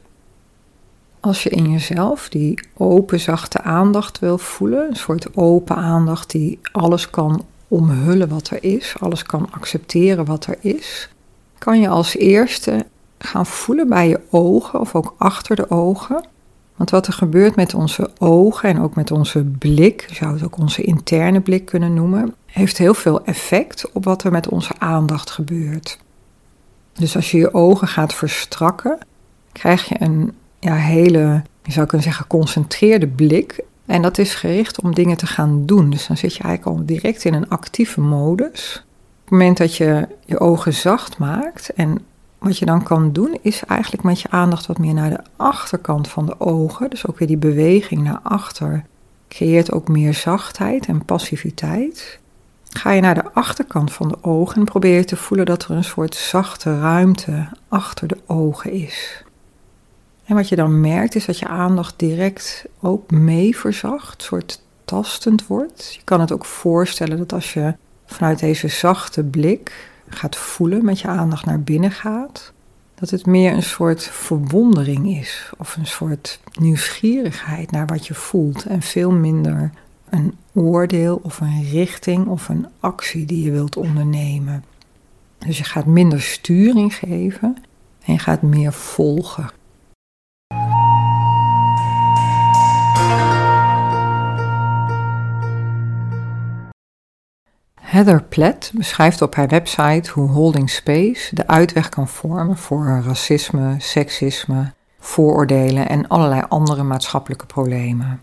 Als 1.20 1.42
je 1.42 1.50
in 1.50 1.70
jezelf 1.70 2.28
die 2.28 2.68
open, 2.76 3.20
zachte 3.20 3.60
aandacht 3.62 4.18
wil 4.18 4.38
voelen, 4.38 4.88
een 4.88 4.96
soort 4.96 5.36
open 5.36 5.76
aandacht 5.76 6.30
die 6.30 6.58
alles 6.72 7.10
kan 7.10 7.46
omhullen 7.68 8.28
wat 8.28 8.50
er 8.50 8.64
is, 8.64 8.94
alles 8.98 9.22
kan 9.22 9.48
accepteren 9.50 10.24
wat 10.24 10.46
er 10.46 10.56
is, 10.60 11.08
kan 11.62 11.80
je 11.80 11.88
als 11.88 12.16
eerste 12.16 12.86
gaan 13.18 13.46
voelen 13.46 13.88
bij 13.88 14.08
je 14.08 14.20
ogen 14.30 14.80
of 14.80 14.94
ook 14.94 15.14
achter 15.18 15.56
de 15.56 15.70
ogen. 15.70 16.24
Want 16.76 16.90
wat 16.90 17.06
er 17.06 17.12
gebeurt 17.12 17.56
met 17.56 17.74
onze 17.74 18.10
ogen 18.18 18.68
en 18.68 18.80
ook 18.80 18.94
met 18.94 19.10
onze 19.10 19.44
blik, 19.44 20.04
je 20.08 20.14
zou 20.14 20.32
het 20.32 20.44
ook 20.44 20.58
onze 20.58 20.82
interne 20.82 21.40
blik 21.40 21.64
kunnen 21.64 21.94
noemen, 21.94 22.34
heeft 22.46 22.78
heel 22.78 22.94
veel 22.94 23.24
effect 23.24 23.92
op 23.92 24.04
wat 24.04 24.24
er 24.24 24.30
met 24.30 24.48
onze 24.48 24.72
aandacht 24.78 25.30
gebeurt. 25.30 25.98
Dus 26.92 27.16
als 27.16 27.30
je 27.30 27.38
je 27.38 27.54
ogen 27.54 27.88
gaat 27.88 28.14
verstrakken, 28.14 28.98
krijg 29.52 29.88
je 29.88 29.94
een 29.98 30.32
ja, 30.58 30.74
hele, 30.74 31.42
je 31.62 31.72
zou 31.72 31.86
kunnen 31.86 32.06
zeggen, 32.06 32.24
geconcentreerde 32.24 33.08
blik. 33.08 33.64
En 33.86 34.02
dat 34.02 34.18
is 34.18 34.34
gericht 34.34 34.80
om 34.80 34.94
dingen 34.94 35.16
te 35.16 35.26
gaan 35.26 35.66
doen. 35.66 35.90
Dus 35.90 36.06
dan 36.06 36.16
zit 36.16 36.34
je 36.36 36.42
eigenlijk 36.42 36.78
al 36.78 36.86
direct 36.86 37.24
in 37.24 37.34
een 37.34 37.48
actieve 37.48 38.00
modus. 38.00 38.84
Het 39.32 39.40
moment 39.40 39.58
dat 39.58 39.76
je 39.76 40.08
je 40.24 40.40
ogen 40.40 40.72
zacht 40.72 41.18
maakt 41.18 41.72
en 41.72 42.04
wat 42.38 42.58
je 42.58 42.64
dan 42.64 42.82
kan 42.82 43.12
doen, 43.12 43.38
is 43.42 43.64
eigenlijk 43.64 44.02
met 44.02 44.20
je 44.20 44.30
aandacht 44.30 44.66
wat 44.66 44.78
meer 44.78 44.94
naar 44.94 45.10
de 45.10 45.20
achterkant 45.36 46.08
van 46.08 46.26
de 46.26 46.40
ogen. 46.40 46.90
Dus 46.90 47.06
ook 47.06 47.18
weer 47.18 47.28
die 47.28 47.36
beweging 47.36 48.02
naar 48.02 48.20
achter 48.22 48.84
creëert 49.28 49.72
ook 49.72 49.88
meer 49.88 50.14
zachtheid 50.14 50.86
en 50.86 51.04
passiviteit. 51.04 52.18
Ga 52.68 52.90
je 52.90 53.00
naar 53.00 53.14
de 53.14 53.32
achterkant 53.32 53.92
van 53.92 54.08
de 54.08 54.16
ogen 54.20 54.56
en 54.56 54.64
probeer 54.64 54.96
je 54.96 55.04
te 55.04 55.16
voelen 55.16 55.46
dat 55.46 55.64
er 55.64 55.70
een 55.70 55.84
soort 55.84 56.14
zachte 56.14 56.80
ruimte 56.80 57.48
achter 57.68 58.08
de 58.08 58.18
ogen 58.26 58.72
is. 58.72 59.24
En 60.24 60.34
wat 60.34 60.48
je 60.48 60.56
dan 60.56 60.80
merkt 60.80 61.14
is 61.14 61.24
dat 61.24 61.38
je 61.38 61.48
aandacht 61.48 61.94
direct 61.96 62.64
ook 62.80 63.10
mee 63.10 63.56
verzacht, 63.56 64.22
soort 64.22 64.62
tastend 64.84 65.46
wordt. 65.46 65.94
Je 65.94 66.00
kan 66.04 66.20
het 66.20 66.32
ook 66.32 66.44
voorstellen 66.44 67.18
dat 67.18 67.32
als 67.32 67.52
je 67.52 67.74
vanuit 68.12 68.38
deze 68.38 68.68
zachte 68.68 69.24
blik 69.24 69.90
gaat 70.08 70.36
voelen, 70.36 70.84
met 70.84 71.00
je 71.00 71.08
aandacht 71.08 71.44
naar 71.44 71.60
binnen 71.60 71.90
gaat, 71.90 72.52
dat 72.94 73.10
het 73.10 73.26
meer 73.26 73.52
een 73.52 73.62
soort 73.62 74.02
verwondering 74.02 75.16
is 75.18 75.50
of 75.58 75.76
een 75.76 75.86
soort 75.86 76.40
nieuwsgierigheid 76.60 77.70
naar 77.70 77.86
wat 77.86 78.06
je 78.06 78.14
voelt 78.14 78.64
en 78.64 78.82
veel 78.82 79.10
minder 79.10 79.70
een 80.10 80.36
oordeel 80.52 81.20
of 81.22 81.40
een 81.40 81.64
richting 81.70 82.26
of 82.26 82.48
een 82.48 82.66
actie 82.80 83.24
die 83.24 83.44
je 83.44 83.50
wilt 83.50 83.76
ondernemen. 83.76 84.64
Dus 85.38 85.58
je 85.58 85.64
gaat 85.64 85.86
minder 85.86 86.22
sturing 86.22 86.94
geven 86.94 87.56
en 88.04 88.12
je 88.12 88.18
gaat 88.18 88.42
meer 88.42 88.72
volgen. 88.72 89.50
Heather 97.92 98.22
Platt 98.22 98.70
beschrijft 98.74 99.22
op 99.22 99.34
haar 99.34 99.48
website 99.48 100.10
hoe 100.10 100.28
holding 100.28 100.70
space 100.70 101.34
de 101.34 101.46
uitweg 101.46 101.88
kan 101.88 102.08
vormen 102.08 102.56
voor 102.56 103.02
racisme, 103.04 103.74
seksisme, 103.78 104.72
vooroordelen 104.98 105.88
en 105.88 106.08
allerlei 106.08 106.42
andere 106.48 106.82
maatschappelijke 106.82 107.46
problemen. 107.46 108.20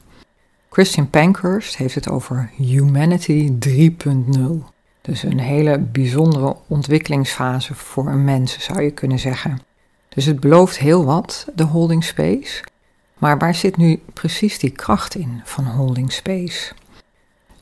Christian 0.70 1.10
Pankhurst 1.10 1.78
heeft 1.78 1.96
het 1.96 2.10
over 2.10 2.52
Humanity 2.56 3.52
3.0. 3.68 4.40
Dus 5.02 5.24
een 5.24 5.40
hele 5.40 5.80
bijzondere 5.80 6.56
ontwikkelingsfase 6.68 7.76
voor 7.76 8.08
een 8.08 8.24
mens, 8.24 8.60
zou 8.60 8.82
je 8.82 8.92
kunnen 8.92 9.20
zeggen. 9.20 9.62
Dus 10.10 10.26
het 10.26 10.40
belooft 10.40 10.78
heel 10.78 11.06
wat, 11.06 11.48
de 11.56 11.64
holding 11.64 12.04
space. 12.04 12.64
Maar 13.18 13.38
waar 13.38 13.56
zit 13.56 13.78
nu 13.78 14.02
precies 14.14 14.60
die 14.60 14.72
kracht 14.72 15.16
in 15.16 15.42
van 15.44 15.66
holding 15.66 16.12
space? 16.12 16.74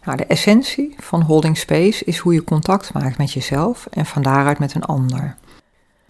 Nou, 0.07 0.19
de 0.19 0.25
essentie 0.25 0.95
van 0.97 1.21
holding 1.21 1.57
space 1.57 2.05
is 2.05 2.17
hoe 2.17 2.33
je 2.33 2.43
contact 2.43 2.93
maakt 2.93 3.17
met 3.17 3.31
jezelf 3.31 3.87
en 3.89 4.05
van 4.05 4.21
daaruit 4.21 4.59
met 4.59 4.73
een 4.75 4.83
ander. 4.83 5.35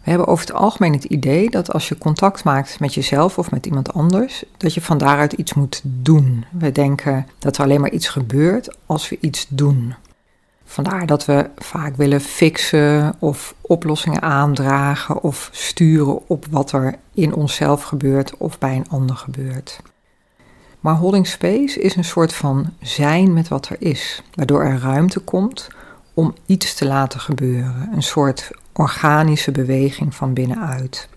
We 0.03 0.09
hebben 0.09 0.27
over 0.27 0.45
het 0.45 0.55
algemeen 0.55 0.93
het 0.93 1.03
idee 1.03 1.49
dat 1.49 1.73
als 1.73 1.87
je 1.87 1.97
contact 1.97 2.43
maakt 2.43 2.79
met 2.79 2.93
jezelf 2.93 3.37
of 3.37 3.51
met 3.51 3.65
iemand 3.65 3.93
anders, 3.93 4.43
dat 4.57 4.73
je 4.73 4.81
van 4.81 4.97
daaruit 4.97 5.33
iets 5.33 5.53
moet 5.53 5.81
doen. 5.83 6.45
We 6.51 6.71
denken 6.71 7.27
dat 7.39 7.57
er 7.57 7.63
alleen 7.63 7.81
maar 7.81 7.91
iets 7.91 8.07
gebeurt 8.07 8.77
als 8.85 9.09
we 9.09 9.17
iets 9.21 9.45
doen. 9.49 9.95
Vandaar 10.65 11.05
dat 11.05 11.25
we 11.25 11.49
vaak 11.57 11.95
willen 11.95 12.21
fixen 12.21 13.15
of 13.19 13.55
oplossingen 13.61 14.21
aandragen 14.21 15.23
of 15.23 15.49
sturen 15.51 16.29
op 16.29 16.45
wat 16.49 16.71
er 16.71 16.95
in 17.13 17.33
onszelf 17.33 17.83
gebeurt 17.83 18.37
of 18.37 18.59
bij 18.59 18.75
een 18.75 18.89
ander 18.89 19.15
gebeurt. 19.15 19.79
Maar 20.87 20.95
holding 20.95 21.27
space 21.27 21.81
is 21.81 21.95
een 21.95 22.03
soort 22.03 22.33
van 22.33 22.73
zijn 22.81 23.33
met 23.33 23.47
wat 23.47 23.69
er 23.69 23.75
is, 23.79 24.21
waardoor 24.33 24.63
er 24.63 24.79
ruimte 24.79 25.19
komt 25.19 25.67
om 26.13 26.35
iets 26.45 26.73
te 26.73 26.85
laten 26.85 27.19
gebeuren, 27.19 27.89
een 27.93 28.03
soort 28.03 28.51
organische 28.73 29.51
beweging 29.51 30.15
van 30.15 30.33
binnenuit. 30.33 31.09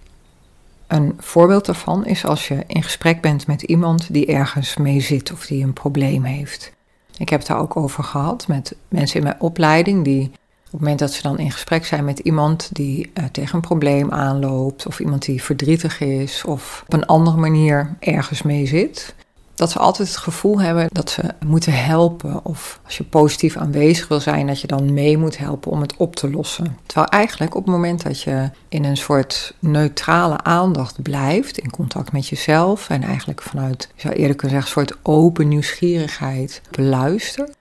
Een 0.87 1.15
voorbeeld 1.19 1.67
daarvan 1.67 2.07
is 2.07 2.25
als 2.25 2.49
je 2.49 2.65
in 2.67 2.83
gesprek 2.83 3.21
bent 3.21 3.47
met 3.47 3.63
iemand 3.63 4.13
die 4.13 4.27
ergens 4.27 4.77
mee 4.77 5.01
zit 5.01 5.33
of 5.33 5.47
die 5.47 5.65
een 5.65 5.73
probleem 5.73 6.25
heeft. 6.25 6.73
Ik 7.17 7.29
heb 7.29 7.39
het 7.39 7.49
daar 7.49 7.61
ook 7.61 7.77
over 7.77 8.05
gehad 8.05 8.49
met 8.49 8.77
mensen 8.89 9.17
in 9.17 9.25
mijn 9.25 9.41
opleiding 9.41 10.05
die 10.05 10.25
op 10.25 10.71
het 10.71 10.81
moment 10.81 10.99
dat 10.99 11.13
ze 11.13 11.23
dan 11.23 11.39
in 11.39 11.51
gesprek 11.51 11.87
zijn 11.87 12.05
met 12.05 12.19
iemand 12.19 12.71
die 12.73 13.11
uh, 13.15 13.25
tegen 13.25 13.55
een 13.55 13.61
probleem 13.61 14.11
aanloopt, 14.11 14.87
of 14.87 15.01
iemand 15.01 15.25
die 15.25 15.43
verdrietig 15.43 16.01
is, 16.01 16.45
of 16.45 16.83
op 16.87 16.93
een 16.93 17.07
andere 17.07 17.37
manier 17.37 17.97
ergens 18.01 18.43
mee 18.43 18.67
zit, 18.67 19.15
dat 19.61 19.71
ze 19.71 19.79
altijd 19.79 20.09
het 20.09 20.17
gevoel 20.17 20.61
hebben 20.61 20.89
dat 20.93 21.11
ze 21.11 21.23
moeten 21.47 21.85
helpen. 21.85 22.45
Of 22.45 22.81
als 22.85 22.97
je 22.97 23.05
positief 23.05 23.57
aanwezig 23.57 24.09
wil 24.09 24.21
zijn, 24.21 24.47
dat 24.47 24.61
je 24.61 24.67
dan 24.67 24.93
mee 24.93 25.19
moet 25.19 25.39
helpen 25.39 25.71
om 25.71 25.81
het 25.81 25.97
op 25.97 26.17
te 26.17 26.31
lossen. 26.31 26.79
Terwijl 26.87 27.07
eigenlijk 27.07 27.55
op 27.55 27.65
het 27.65 27.75
moment 27.75 28.03
dat 28.03 28.23
je 28.23 28.51
in 28.69 28.85
een 28.85 28.97
soort 28.97 29.55
neutrale 29.59 30.43
aandacht 30.43 31.03
blijft, 31.03 31.59
in 31.59 31.71
contact 31.71 32.13
met 32.13 32.29
jezelf 32.29 32.89
en 32.89 33.03
eigenlijk 33.03 33.43
vanuit, 33.43 33.89
je 33.95 34.01
zou 34.01 34.15
eerder 34.15 34.37
kunnen 34.37 34.63
zeggen, 34.63 34.83
een 34.83 34.89
soort 34.89 34.99
open 35.03 35.49
nieuwsgierigheid 35.49 36.61
beluistert. 36.71 37.57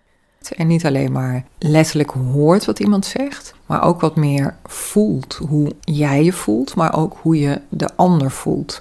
En 0.55 0.67
niet 0.67 0.85
alleen 0.85 1.11
maar 1.11 1.43
letterlijk 1.57 2.11
hoort 2.11 2.65
wat 2.65 2.79
iemand 2.79 3.05
zegt, 3.05 3.53
maar 3.65 3.83
ook 3.83 4.01
wat 4.01 4.15
meer 4.15 4.55
voelt 4.65 5.39
hoe 5.47 5.71
jij 5.81 6.23
je 6.23 6.33
voelt, 6.33 6.75
maar 6.75 6.97
ook 6.97 7.17
hoe 7.21 7.39
je 7.39 7.61
de 7.69 7.89
ander 7.95 8.31
voelt. 8.31 8.79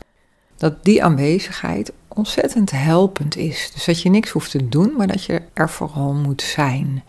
Dat 0.56 0.84
die 0.84 1.04
aanwezigheid 1.04 1.92
ontzettend 2.18 2.70
helpend 2.70 3.36
is. 3.36 3.70
Dus 3.74 3.84
dat 3.84 4.02
je 4.02 4.10
niks 4.10 4.30
hoeft 4.30 4.50
te 4.50 4.68
doen, 4.68 4.92
maar 4.96 5.06
dat 5.06 5.24
je 5.24 5.42
er 5.52 5.70
vooral 5.70 6.12
moet 6.12 6.42
zijn. 6.42 7.02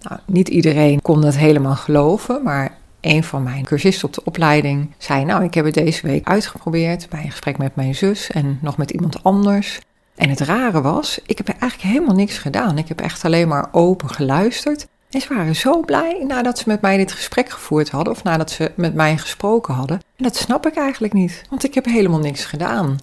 Nou, 0.00 0.20
niet 0.26 0.48
iedereen 0.48 1.02
kon 1.02 1.20
dat 1.20 1.36
helemaal 1.36 1.76
geloven, 1.76 2.42
maar 2.42 2.78
een 3.00 3.24
van 3.24 3.42
mijn 3.42 3.64
cursisten 3.64 4.08
op 4.08 4.14
de 4.14 4.24
opleiding 4.24 4.90
zei: 4.98 5.24
Nou, 5.24 5.44
ik 5.44 5.54
heb 5.54 5.64
het 5.64 5.74
deze 5.74 6.06
week 6.06 6.28
uitgeprobeerd 6.28 7.08
bij 7.08 7.24
een 7.24 7.30
gesprek 7.30 7.58
met 7.58 7.74
mijn 7.76 7.94
zus 7.94 8.30
en 8.30 8.58
nog 8.62 8.76
met 8.76 8.90
iemand 8.90 9.24
anders. 9.24 9.80
En 10.14 10.28
het 10.28 10.40
rare 10.40 10.80
was, 10.80 11.20
ik 11.26 11.36
heb 11.36 11.48
eigenlijk 11.48 11.82
helemaal 11.82 12.14
niks 12.14 12.38
gedaan. 12.38 12.78
Ik 12.78 12.88
heb 12.88 13.00
echt 13.00 13.24
alleen 13.24 13.48
maar 13.48 13.68
open 13.72 14.10
geluisterd. 14.10 14.86
En 15.10 15.20
ze 15.20 15.34
waren 15.34 15.56
zo 15.56 15.80
blij 15.80 16.24
nadat 16.28 16.58
ze 16.58 16.64
met 16.66 16.80
mij 16.80 16.96
dit 16.96 17.12
gesprek 17.12 17.50
gevoerd 17.50 17.90
hadden 17.90 18.12
of 18.12 18.22
nadat 18.22 18.50
ze 18.50 18.72
met 18.76 18.94
mij 18.94 19.18
gesproken 19.18 19.74
hadden. 19.74 20.00
En 20.16 20.24
dat 20.24 20.36
snap 20.36 20.66
ik 20.66 20.76
eigenlijk 20.76 21.12
niet, 21.12 21.42
want 21.50 21.64
ik 21.64 21.74
heb 21.74 21.84
helemaal 21.84 22.18
niks 22.18 22.44
gedaan. 22.44 22.98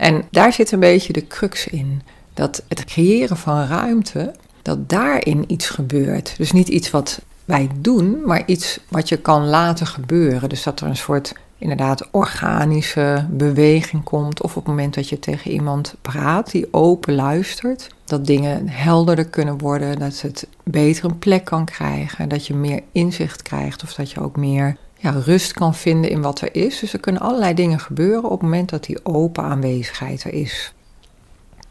En 0.00 0.24
daar 0.30 0.52
zit 0.52 0.72
een 0.72 0.80
beetje 0.80 1.12
de 1.12 1.26
crux 1.26 1.66
in. 1.66 2.02
Dat 2.34 2.62
het 2.68 2.84
creëren 2.84 3.36
van 3.36 3.66
ruimte, 3.66 4.34
dat 4.62 4.88
daarin 4.88 5.44
iets 5.46 5.68
gebeurt. 5.68 6.34
Dus 6.36 6.52
niet 6.52 6.68
iets 6.68 6.90
wat 6.90 7.20
wij 7.44 7.68
doen, 7.74 8.22
maar 8.24 8.42
iets 8.46 8.80
wat 8.88 9.08
je 9.08 9.16
kan 9.16 9.46
laten 9.46 9.86
gebeuren. 9.86 10.48
Dus 10.48 10.62
dat 10.62 10.80
er 10.80 10.86
een 10.86 10.96
soort 10.96 11.34
inderdaad 11.58 12.08
organische 12.10 13.26
beweging 13.30 14.02
komt. 14.02 14.42
Of 14.42 14.56
op 14.56 14.64
het 14.64 14.74
moment 14.74 14.94
dat 14.94 15.08
je 15.08 15.18
tegen 15.18 15.50
iemand 15.50 15.94
praat 16.02 16.50
die 16.50 16.68
open 16.70 17.14
luistert. 17.14 17.88
Dat 18.04 18.26
dingen 18.26 18.68
helderder 18.68 19.26
kunnen 19.26 19.58
worden. 19.58 19.98
Dat 19.98 20.20
het 20.20 20.46
beter 20.64 21.04
een 21.04 21.18
plek 21.18 21.44
kan 21.44 21.64
krijgen. 21.64 22.28
Dat 22.28 22.46
je 22.46 22.54
meer 22.54 22.82
inzicht 22.92 23.42
krijgt. 23.42 23.82
Of 23.82 23.94
dat 23.94 24.10
je 24.10 24.20
ook 24.20 24.36
meer 24.36 24.76
ja, 25.00 25.10
rust 25.10 25.52
kan 25.52 25.74
vinden 25.74 26.10
in 26.10 26.22
wat 26.22 26.40
er 26.40 26.54
is. 26.54 26.78
Dus 26.78 26.92
er 26.92 27.00
kunnen 27.00 27.22
allerlei 27.22 27.54
dingen 27.54 27.80
gebeuren 27.80 28.24
op 28.24 28.30
het 28.30 28.42
moment 28.42 28.68
dat 28.68 28.84
die 28.84 29.04
open 29.04 29.44
aanwezigheid 29.44 30.24
er 30.24 30.32
is. 30.32 30.74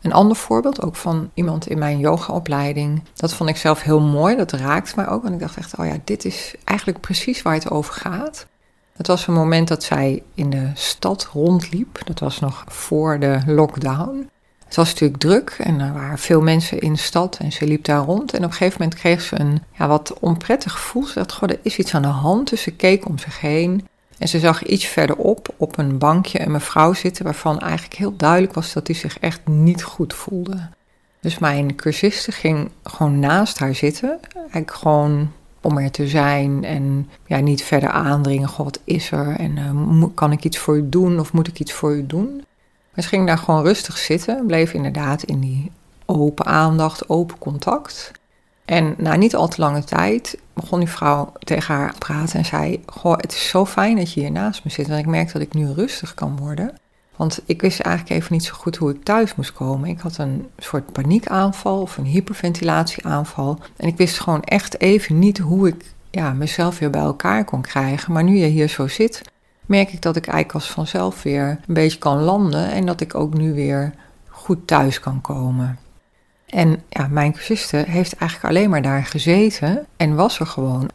Een 0.01 0.13
ander 0.13 0.35
voorbeeld, 0.37 0.81
ook 0.81 0.95
van 0.95 1.29
iemand 1.33 1.67
in 1.67 1.77
mijn 1.77 1.99
yogaopleiding. 1.99 3.03
Dat 3.15 3.33
vond 3.33 3.49
ik 3.49 3.57
zelf 3.57 3.81
heel 3.81 4.01
mooi, 4.01 4.35
dat 4.35 4.51
raakte 4.51 4.93
mij 4.95 5.07
ook. 5.07 5.21
Want 5.21 5.33
ik 5.33 5.39
dacht 5.39 5.57
echt, 5.57 5.77
oh 5.77 5.85
ja, 5.85 5.97
dit 6.03 6.25
is 6.25 6.55
eigenlijk 6.63 6.99
precies 6.99 7.41
waar 7.41 7.53
het 7.53 7.69
over 7.69 7.93
gaat. 7.93 8.47
Het 8.93 9.07
was 9.07 9.27
een 9.27 9.33
moment 9.33 9.67
dat 9.67 9.83
zij 9.83 10.23
in 10.33 10.49
de 10.49 10.71
stad 10.73 11.29
rondliep. 11.33 11.99
Dat 12.05 12.19
was 12.19 12.39
nog 12.39 12.63
voor 12.67 13.19
de 13.19 13.41
lockdown. 13.45 14.29
Het 14.69 14.77
was 14.77 14.89
natuurlijk 14.89 15.19
druk 15.19 15.55
en 15.59 15.79
er 15.79 15.93
waren 15.93 16.17
veel 16.17 16.41
mensen 16.41 16.79
in 16.79 16.93
de 16.93 16.99
stad 16.99 17.37
en 17.37 17.51
ze 17.51 17.67
liep 17.67 17.83
daar 17.83 18.03
rond. 18.03 18.33
En 18.33 18.37
op 18.37 18.43
een 18.43 18.51
gegeven 18.51 18.81
moment 18.81 18.99
kreeg 18.99 19.21
ze 19.21 19.39
een 19.39 19.63
ja, 19.77 19.87
wat 19.87 20.13
onprettig 20.19 20.71
gevoel. 20.71 21.05
Ze 21.05 21.13
dacht, 21.13 21.31
goh, 21.31 21.49
er 21.49 21.59
is 21.61 21.77
iets 21.77 21.93
aan 21.93 22.01
de 22.01 22.07
hand. 22.07 22.49
Dus 22.49 22.61
ze 22.61 22.71
keek 22.71 23.05
om 23.05 23.17
zich 23.17 23.39
heen. 23.39 23.87
En 24.17 24.27
ze 24.27 24.39
zag 24.39 24.65
iets 24.65 24.85
verderop 24.85 25.53
op 25.57 25.77
een 25.77 25.97
bankje 25.97 26.41
een 26.41 26.51
mevrouw 26.51 26.93
zitten 26.93 27.23
waarvan 27.23 27.59
eigenlijk 27.59 27.93
heel 27.93 28.15
duidelijk 28.15 28.53
was 28.53 28.73
dat 28.73 28.85
die 28.85 28.95
zich 28.95 29.19
echt 29.19 29.47
niet 29.47 29.83
goed 29.83 30.13
voelde. 30.13 30.69
Dus 31.21 31.39
mijn 31.39 31.75
cursiste 31.75 32.31
ging 32.31 32.69
gewoon 32.83 33.19
naast 33.19 33.59
haar 33.59 33.75
zitten. 33.75 34.19
Eigenlijk 34.35 34.73
gewoon 34.73 35.31
om 35.61 35.77
er 35.77 35.91
te 35.91 36.07
zijn 36.07 36.63
en 36.63 37.09
ja, 37.25 37.39
niet 37.39 37.63
verder 37.63 37.89
aandringen. 37.89 38.47
God, 38.47 38.65
wat 38.65 38.79
is 38.83 39.11
er? 39.11 39.35
En 39.35 39.57
uh, 39.57 40.03
kan 40.13 40.31
ik 40.31 40.43
iets 40.43 40.57
voor 40.57 40.77
u 40.77 40.89
doen 40.89 41.19
of 41.19 41.33
moet 41.33 41.47
ik 41.47 41.59
iets 41.59 41.73
voor 41.73 41.95
u 41.95 42.05
doen? 42.05 42.43
Maar 42.93 43.03
ze 43.03 43.09
ging 43.09 43.27
daar 43.27 43.37
gewoon 43.37 43.63
rustig 43.63 43.97
zitten. 43.97 44.45
Bleef 44.45 44.73
inderdaad 44.73 45.23
in 45.23 45.39
die 45.39 45.71
open 46.05 46.45
aandacht, 46.45 47.09
open 47.09 47.37
contact. 47.37 48.11
En 48.65 48.95
na 48.97 49.15
niet 49.15 49.35
al 49.35 49.47
te 49.47 49.61
lange 49.61 49.83
tijd 49.83 50.37
begon 50.53 50.79
die 50.79 50.89
vrouw 50.89 51.31
tegen 51.39 51.75
haar 51.75 51.91
te 51.91 51.97
praten 51.97 52.39
en 52.39 52.45
zei: 52.45 52.83
Goh, 52.85 53.17
het 53.17 53.31
is 53.31 53.47
zo 53.49 53.65
fijn 53.65 53.95
dat 53.95 54.13
je 54.13 54.19
hier 54.19 54.31
naast 54.31 54.63
me 54.63 54.71
zit. 54.71 54.87
Want 54.87 54.99
ik 54.99 55.05
merk 55.05 55.31
dat 55.31 55.41
ik 55.41 55.53
nu 55.53 55.71
rustig 55.71 56.13
kan 56.13 56.37
worden. 56.37 56.77
Want 57.15 57.41
ik 57.45 57.61
wist 57.61 57.79
eigenlijk 57.79 58.15
even 58.15 58.33
niet 58.33 58.43
zo 58.43 58.53
goed 58.53 58.75
hoe 58.75 58.91
ik 58.91 59.03
thuis 59.03 59.35
moest 59.35 59.53
komen. 59.53 59.89
Ik 59.89 59.99
had 59.99 60.17
een 60.17 60.47
soort 60.57 60.91
paniekaanval 60.91 61.81
of 61.81 61.97
een 61.97 62.05
hyperventilatieaanval. 62.05 63.59
En 63.77 63.87
ik 63.87 63.97
wist 63.97 64.19
gewoon 64.19 64.43
echt 64.43 64.81
even 64.81 65.19
niet 65.19 65.37
hoe 65.37 65.67
ik 65.67 65.93
ja, 66.11 66.33
mezelf 66.33 66.79
weer 66.79 66.89
bij 66.89 67.01
elkaar 67.01 67.45
kon 67.45 67.61
krijgen. 67.61 68.13
Maar 68.13 68.23
nu 68.23 68.37
je 68.37 68.45
hier 68.45 68.67
zo 68.67 68.87
zit, 68.87 69.21
merk 69.69 69.93
ik 69.93 70.01
dat 70.01 70.15
ik 70.15 70.27
eigenlijk 70.27 70.53
als 70.53 70.71
vanzelf 70.71 71.23
weer 71.23 71.59
een 71.67 71.73
beetje 71.73 71.97
kan 71.97 72.21
landen. 72.21 72.71
En 72.71 72.85
dat 72.85 73.01
ik 73.01 73.15
ook 73.15 73.33
nu 73.33 73.53
weer 73.53 73.93
goed 74.27 74.67
thuis 74.67 74.99
kan 74.99 75.21
komen. 75.21 75.79
En 76.45 76.83
ja, 76.89 77.07
mijn 77.07 77.33
cursiste 77.33 77.77
heeft 77.77 78.15
eigenlijk 78.15 78.55
alleen 78.55 78.69
maar 78.69 78.81
daar 78.81 79.05
gezeten 79.05 79.85
en 79.97 80.15
was 80.15 80.39
er 80.39 80.45
gewoon. 80.45 80.89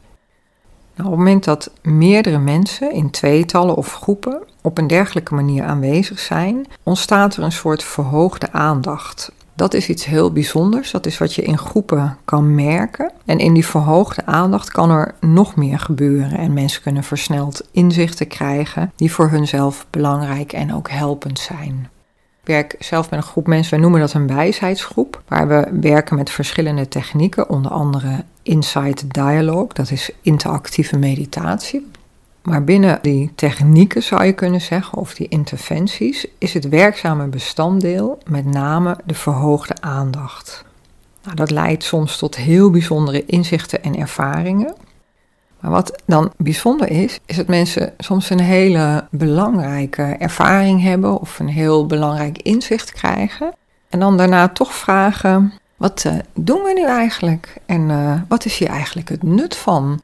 Nou, 0.96 1.08
op 1.08 1.16
het 1.16 1.24
moment 1.24 1.44
dat 1.44 1.70
meerdere 1.82 2.38
mensen 2.38 2.92
in 2.92 3.10
tweetallen 3.10 3.74
of 3.74 3.94
groepen 3.94 4.42
op 4.62 4.78
een 4.78 4.86
dergelijke 4.86 5.34
manier 5.34 5.64
aanwezig 5.64 6.18
zijn, 6.18 6.66
ontstaat 6.82 7.36
er 7.36 7.42
een 7.42 7.52
soort 7.52 7.84
verhoogde 7.84 8.52
aandacht. 8.52 9.32
Dat 9.56 9.74
is 9.74 9.88
iets 9.88 10.04
heel 10.04 10.32
bijzonders. 10.32 10.90
Dat 10.90 11.06
is 11.06 11.18
wat 11.18 11.34
je 11.34 11.42
in 11.42 11.58
groepen 11.58 12.16
kan 12.24 12.54
merken. 12.54 13.12
En 13.24 13.38
in 13.38 13.54
die 13.54 13.66
verhoogde 13.66 14.26
aandacht 14.26 14.70
kan 14.70 14.90
er 14.90 15.14
nog 15.20 15.56
meer 15.56 15.78
gebeuren. 15.78 16.38
En 16.38 16.52
mensen 16.52 16.82
kunnen 16.82 17.04
versneld 17.04 17.68
inzichten 17.70 18.26
krijgen 18.26 18.92
die 18.96 19.12
voor 19.12 19.30
hunzelf 19.30 19.86
belangrijk 19.90 20.52
en 20.52 20.74
ook 20.74 20.90
helpend 20.90 21.38
zijn. 21.38 21.88
Ik 22.40 22.50
werk 22.50 22.76
zelf 22.78 23.10
met 23.10 23.20
een 23.20 23.26
groep 23.26 23.46
mensen, 23.46 23.70
wij 23.70 23.80
noemen 23.80 24.00
dat 24.00 24.12
een 24.12 24.26
wijsheidsgroep, 24.26 25.22
waar 25.28 25.48
we 25.48 25.78
werken 25.80 26.16
met 26.16 26.30
verschillende 26.30 26.88
technieken, 26.88 27.48
onder 27.48 27.70
andere 27.70 28.24
Insight 28.42 29.14
Dialogue, 29.14 29.68
dat 29.72 29.90
is 29.90 30.10
interactieve 30.22 30.98
meditatie. 30.98 31.90
Maar 32.44 32.64
binnen 32.64 32.98
die 33.02 33.32
technieken 33.34 34.02
zou 34.02 34.24
je 34.24 34.32
kunnen 34.32 34.60
zeggen, 34.60 34.98
of 34.98 35.14
die 35.14 35.28
interventies, 35.28 36.26
is 36.38 36.54
het 36.54 36.68
werkzame 36.68 37.26
bestanddeel 37.26 38.18
met 38.28 38.44
name 38.44 38.96
de 39.04 39.14
verhoogde 39.14 39.74
aandacht. 39.80 40.64
Nou, 41.22 41.36
dat 41.36 41.50
leidt 41.50 41.84
soms 41.84 42.16
tot 42.16 42.36
heel 42.36 42.70
bijzondere 42.70 43.24
inzichten 43.26 43.82
en 43.82 43.96
ervaringen. 43.98 44.74
Maar 45.60 45.70
wat 45.70 46.02
dan 46.06 46.32
bijzonder 46.36 46.90
is, 46.90 47.20
is 47.26 47.36
dat 47.36 47.46
mensen 47.46 47.92
soms 47.98 48.30
een 48.30 48.40
hele 48.40 49.06
belangrijke 49.10 50.02
ervaring 50.02 50.82
hebben 50.82 51.20
of 51.20 51.38
een 51.38 51.48
heel 51.48 51.86
belangrijk 51.86 52.38
inzicht 52.38 52.92
krijgen. 52.92 53.52
En 53.88 53.98
dan 53.98 54.16
daarna 54.16 54.48
toch 54.48 54.74
vragen: 54.74 55.52
wat 55.76 56.04
uh, 56.06 56.12
doen 56.34 56.62
we 56.62 56.72
nu 56.72 56.86
eigenlijk? 56.86 57.56
En 57.66 57.80
uh, 57.80 58.20
wat 58.28 58.44
is 58.44 58.58
hier 58.58 58.68
eigenlijk 58.68 59.08
het 59.08 59.22
nut 59.22 59.56
van? 59.56 60.00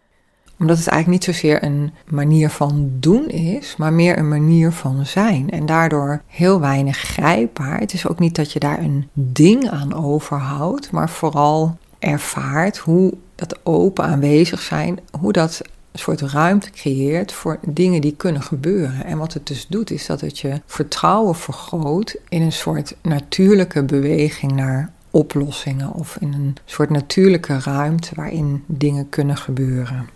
Omdat 0.61 0.79
het 0.79 0.89
eigenlijk 0.89 1.27
niet 1.27 1.35
zozeer 1.35 1.65
een 1.65 1.93
manier 2.09 2.51
van 2.51 2.91
doen 2.99 3.29
is, 3.29 3.77
maar 3.77 3.93
meer 3.93 4.19
een 4.19 4.29
manier 4.29 4.73
van 4.73 5.07
zijn. 5.07 5.51
En 5.51 5.67
daardoor 5.67 6.23
heel 6.27 6.61
weinig 6.61 6.99
grijpbaar. 6.99 7.79
Het 7.79 7.93
is 7.93 8.07
ook 8.07 8.19
niet 8.19 8.35
dat 8.35 8.53
je 8.53 8.59
daar 8.59 8.79
een 8.79 9.09
ding 9.13 9.71
aan 9.71 9.95
overhoudt, 9.95 10.91
maar 10.91 11.11
vooral 11.11 11.77
ervaart 11.99 12.79
hoe 12.79 13.15
dat 13.35 13.59
open 13.63 14.05
aanwezig 14.05 14.61
zijn, 14.61 14.99
hoe 15.21 15.33
dat 15.33 15.61
een 15.93 15.99
soort 15.99 16.21
ruimte 16.21 16.71
creëert 16.71 17.33
voor 17.33 17.59
dingen 17.67 18.01
die 18.01 18.15
kunnen 18.17 18.43
gebeuren. 18.43 19.05
En 19.05 19.19
wat 19.19 19.33
het 19.33 19.47
dus 19.47 19.67
doet, 19.67 19.91
is 19.91 20.07
dat 20.07 20.21
het 20.21 20.39
je 20.39 20.61
vertrouwen 20.67 21.35
vergroot 21.35 22.17
in 22.29 22.43
een 22.43 22.53
soort 22.53 22.97
natuurlijke 23.03 23.83
beweging 23.83 24.53
naar 24.53 24.93
oplossingen 25.11 25.93
of 25.93 26.17
in 26.21 26.33
een 26.33 26.57
soort 26.65 26.91
natuurlijke 26.91 27.61
ruimte 27.61 28.15
waarin 28.15 28.65
dingen 28.67 29.09
kunnen 29.09 29.37
gebeuren. 29.37 30.09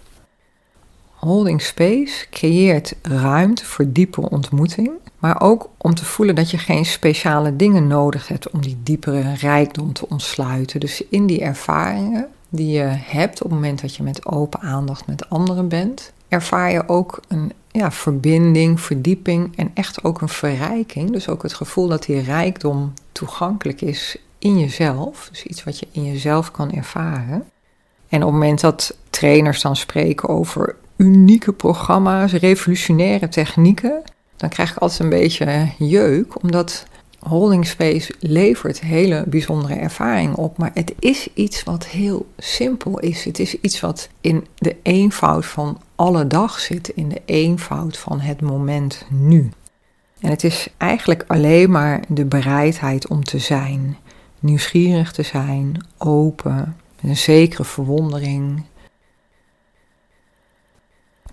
Holding 1.25 1.63
space 1.63 2.27
creëert 2.31 2.95
ruimte 3.03 3.65
voor 3.65 3.85
diepe 3.89 4.31
ontmoeting, 4.31 4.91
maar 5.19 5.41
ook 5.41 5.71
om 5.77 5.95
te 5.95 6.05
voelen 6.05 6.35
dat 6.35 6.51
je 6.51 6.59
geen 6.59 6.85
speciale 6.85 7.57
dingen 7.57 7.87
nodig 7.87 8.29
hebt 8.29 8.51
om 8.51 8.61
die 8.61 8.77
diepere 8.83 9.35
rijkdom 9.35 9.93
te 9.93 10.09
ontsluiten. 10.09 10.81
Dus 10.81 11.03
in 11.09 11.27
die 11.27 11.41
ervaringen 11.41 12.27
die 12.49 12.71
je 12.71 12.85
hebt 12.89 13.43
op 13.43 13.51
het 13.51 13.61
moment 13.61 13.81
dat 13.81 13.97
je 13.97 14.03
met 14.03 14.27
open 14.27 14.61
aandacht 14.61 15.07
met 15.07 15.31
anderen 15.31 15.69
bent, 15.69 16.13
ervaar 16.29 16.73
je 16.73 16.89
ook 16.89 17.21
een 17.29 17.53
ja, 17.71 17.91
verbinding, 17.91 18.81
verdieping 18.81 19.57
en 19.57 19.71
echt 19.75 20.05
ook 20.05 20.21
een 20.21 20.29
verrijking. 20.29 21.11
Dus 21.11 21.29
ook 21.29 21.43
het 21.43 21.55
gevoel 21.55 21.89
dat 21.89 22.03
die 22.03 22.21
rijkdom 22.21 22.93
toegankelijk 23.13 23.81
is 23.81 24.17
in 24.39 24.59
jezelf. 24.59 25.29
Dus 25.31 25.45
iets 25.45 25.65
wat 25.65 25.79
je 25.79 25.87
in 25.91 26.05
jezelf 26.05 26.51
kan 26.51 26.73
ervaren. 26.73 27.45
En 28.09 28.23
op 28.23 28.31
het 28.31 28.33
moment 28.33 28.61
dat 28.61 28.97
trainers 29.11 29.63
dan 29.63 29.77
spreken 29.77 30.29
over 30.29 30.77
unieke 30.97 31.53
programma's, 31.53 32.33
revolutionaire 32.33 33.29
technieken, 33.29 34.03
dan 34.37 34.49
krijg 34.49 34.71
ik 34.71 34.77
altijd 34.77 35.01
een 35.01 35.09
beetje 35.09 35.69
jeuk, 35.79 36.43
omdat 36.43 36.87
holding 37.19 37.67
space 37.67 38.15
levert 38.21 38.81
hele 38.81 39.25
bijzondere 39.27 39.75
ervaringen 39.75 40.37
op, 40.37 40.59
maar 40.59 40.71
het 40.75 40.95
is 40.99 41.29
iets 41.35 41.63
wat 41.63 41.87
heel 41.87 42.27
simpel 42.37 42.99
is. 42.99 43.25
Het 43.25 43.39
is 43.39 43.61
iets 43.61 43.81
wat 43.81 44.09
in 44.21 44.47
de 44.55 44.77
eenvoud 44.83 45.47
van 45.47 45.81
alle 45.95 46.27
dag 46.27 46.61
zit, 46.61 46.89
in 46.89 47.09
de 47.09 47.23
eenvoud 47.25 47.99
van 47.99 48.21
het 48.21 48.41
moment 48.41 49.07
nu. 49.11 49.51
En 50.21 50.31
het 50.31 50.45
is 50.45 50.69
eigenlijk 50.77 51.25
alleen 51.27 51.71
maar 51.71 52.01
de 52.09 52.25
bereidheid 52.25 53.09
om 53.09 53.25
te 53.25 53.39
zijn, 53.39 53.97
nieuwsgierig 54.41 55.13
te 55.13 55.23
zijn, 55.23 55.87
open, 55.99 56.77
met 57.01 57.11
een 57.11 57.17
zekere 57.17 57.65
verwondering. 57.65 58.63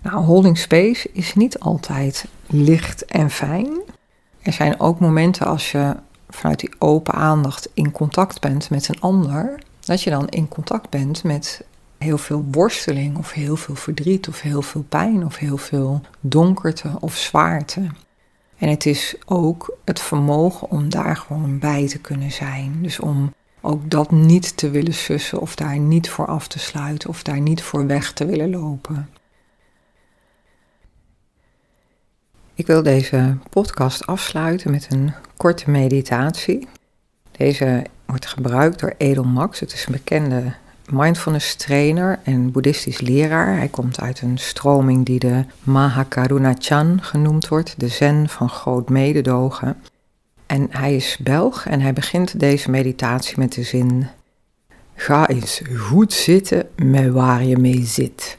Nou, 0.02 0.24
holding 0.24 0.58
space 0.58 1.10
is 1.12 1.34
niet 1.34 1.58
altijd 1.58 2.24
licht 2.46 3.04
en 3.04 3.30
fijn. 3.30 3.80
Er 4.42 4.52
zijn 4.52 4.80
ook 4.80 5.00
momenten 5.00 5.46
als 5.46 5.72
je 5.72 5.96
vanuit 6.28 6.60
die 6.60 6.70
open 6.78 7.14
aandacht 7.14 7.68
in 7.74 7.90
contact 7.90 8.40
bent 8.40 8.70
met 8.70 8.88
een 8.88 9.00
ander, 9.00 9.62
dat 9.80 10.02
je 10.02 10.10
dan 10.10 10.28
in 10.28 10.48
contact 10.48 10.90
bent 10.90 11.24
met 11.24 11.64
heel 11.98 12.18
veel 12.18 12.44
worsteling 12.50 13.18
of 13.18 13.32
heel 13.32 13.56
veel 13.56 13.74
verdriet 13.74 14.28
of 14.28 14.40
heel 14.40 14.62
veel 14.62 14.84
pijn 14.88 15.24
of 15.24 15.36
heel 15.36 15.56
veel 15.56 16.00
donkerte 16.20 16.90
of 17.00 17.16
zwaarte. 17.16 17.86
En 18.58 18.68
het 18.68 18.86
is 18.86 19.16
ook 19.24 19.76
het 19.84 20.00
vermogen 20.00 20.70
om 20.70 20.88
daar 20.88 21.16
gewoon 21.16 21.58
bij 21.58 21.88
te 21.88 21.98
kunnen 21.98 22.32
zijn. 22.32 22.78
Dus 22.82 23.00
om 23.00 23.34
ook 23.60 23.90
dat 23.90 24.10
niet 24.10 24.56
te 24.56 24.70
willen 24.70 24.94
sussen 24.94 25.40
of 25.40 25.54
daar 25.54 25.78
niet 25.78 26.10
voor 26.10 26.26
af 26.26 26.48
te 26.48 26.58
sluiten 26.58 27.08
of 27.08 27.22
daar 27.22 27.40
niet 27.40 27.62
voor 27.62 27.86
weg 27.86 28.12
te 28.12 28.26
willen 28.26 28.50
lopen. 28.50 29.08
Ik 32.62 32.68
wil 32.68 32.82
deze 32.82 33.36
podcast 33.50 34.06
afsluiten 34.06 34.70
met 34.70 34.86
een 34.90 35.12
korte 35.36 35.70
meditatie. 35.70 36.68
Deze 37.30 37.84
wordt 38.06 38.26
gebruikt 38.26 38.80
door 38.80 38.94
Edel 38.96 39.24
Max. 39.24 39.60
Het 39.60 39.72
is 39.72 39.86
een 39.86 39.92
bekende 39.92 40.52
mindfulness 40.90 41.54
trainer 41.54 42.20
en 42.22 42.50
boeddhistisch 42.50 43.00
leraar. 43.00 43.56
Hij 43.56 43.68
komt 43.68 44.00
uit 44.00 44.20
een 44.20 44.38
stroming 44.38 45.06
die 45.06 45.18
de 45.18 45.44
Mahakaruna 45.62 46.54
Chan 46.58 47.02
genoemd 47.02 47.48
wordt, 47.48 47.74
de 47.78 47.88
zen 47.88 48.28
van 48.28 48.48
groot 48.48 48.88
mededogen. 48.88 49.82
En 50.46 50.66
hij 50.70 50.96
is 50.96 51.18
Belg 51.20 51.66
en 51.66 51.80
hij 51.80 51.92
begint 51.92 52.40
deze 52.40 52.70
meditatie 52.70 53.38
met 53.38 53.52
de 53.52 53.62
zin: 53.62 54.06
Ga 54.94 55.28
eens 55.28 55.62
goed 55.76 56.12
zitten 56.12 56.68
met 56.76 57.10
waar 57.10 57.44
je 57.44 57.56
mee 57.56 57.84
zit. 57.84 58.38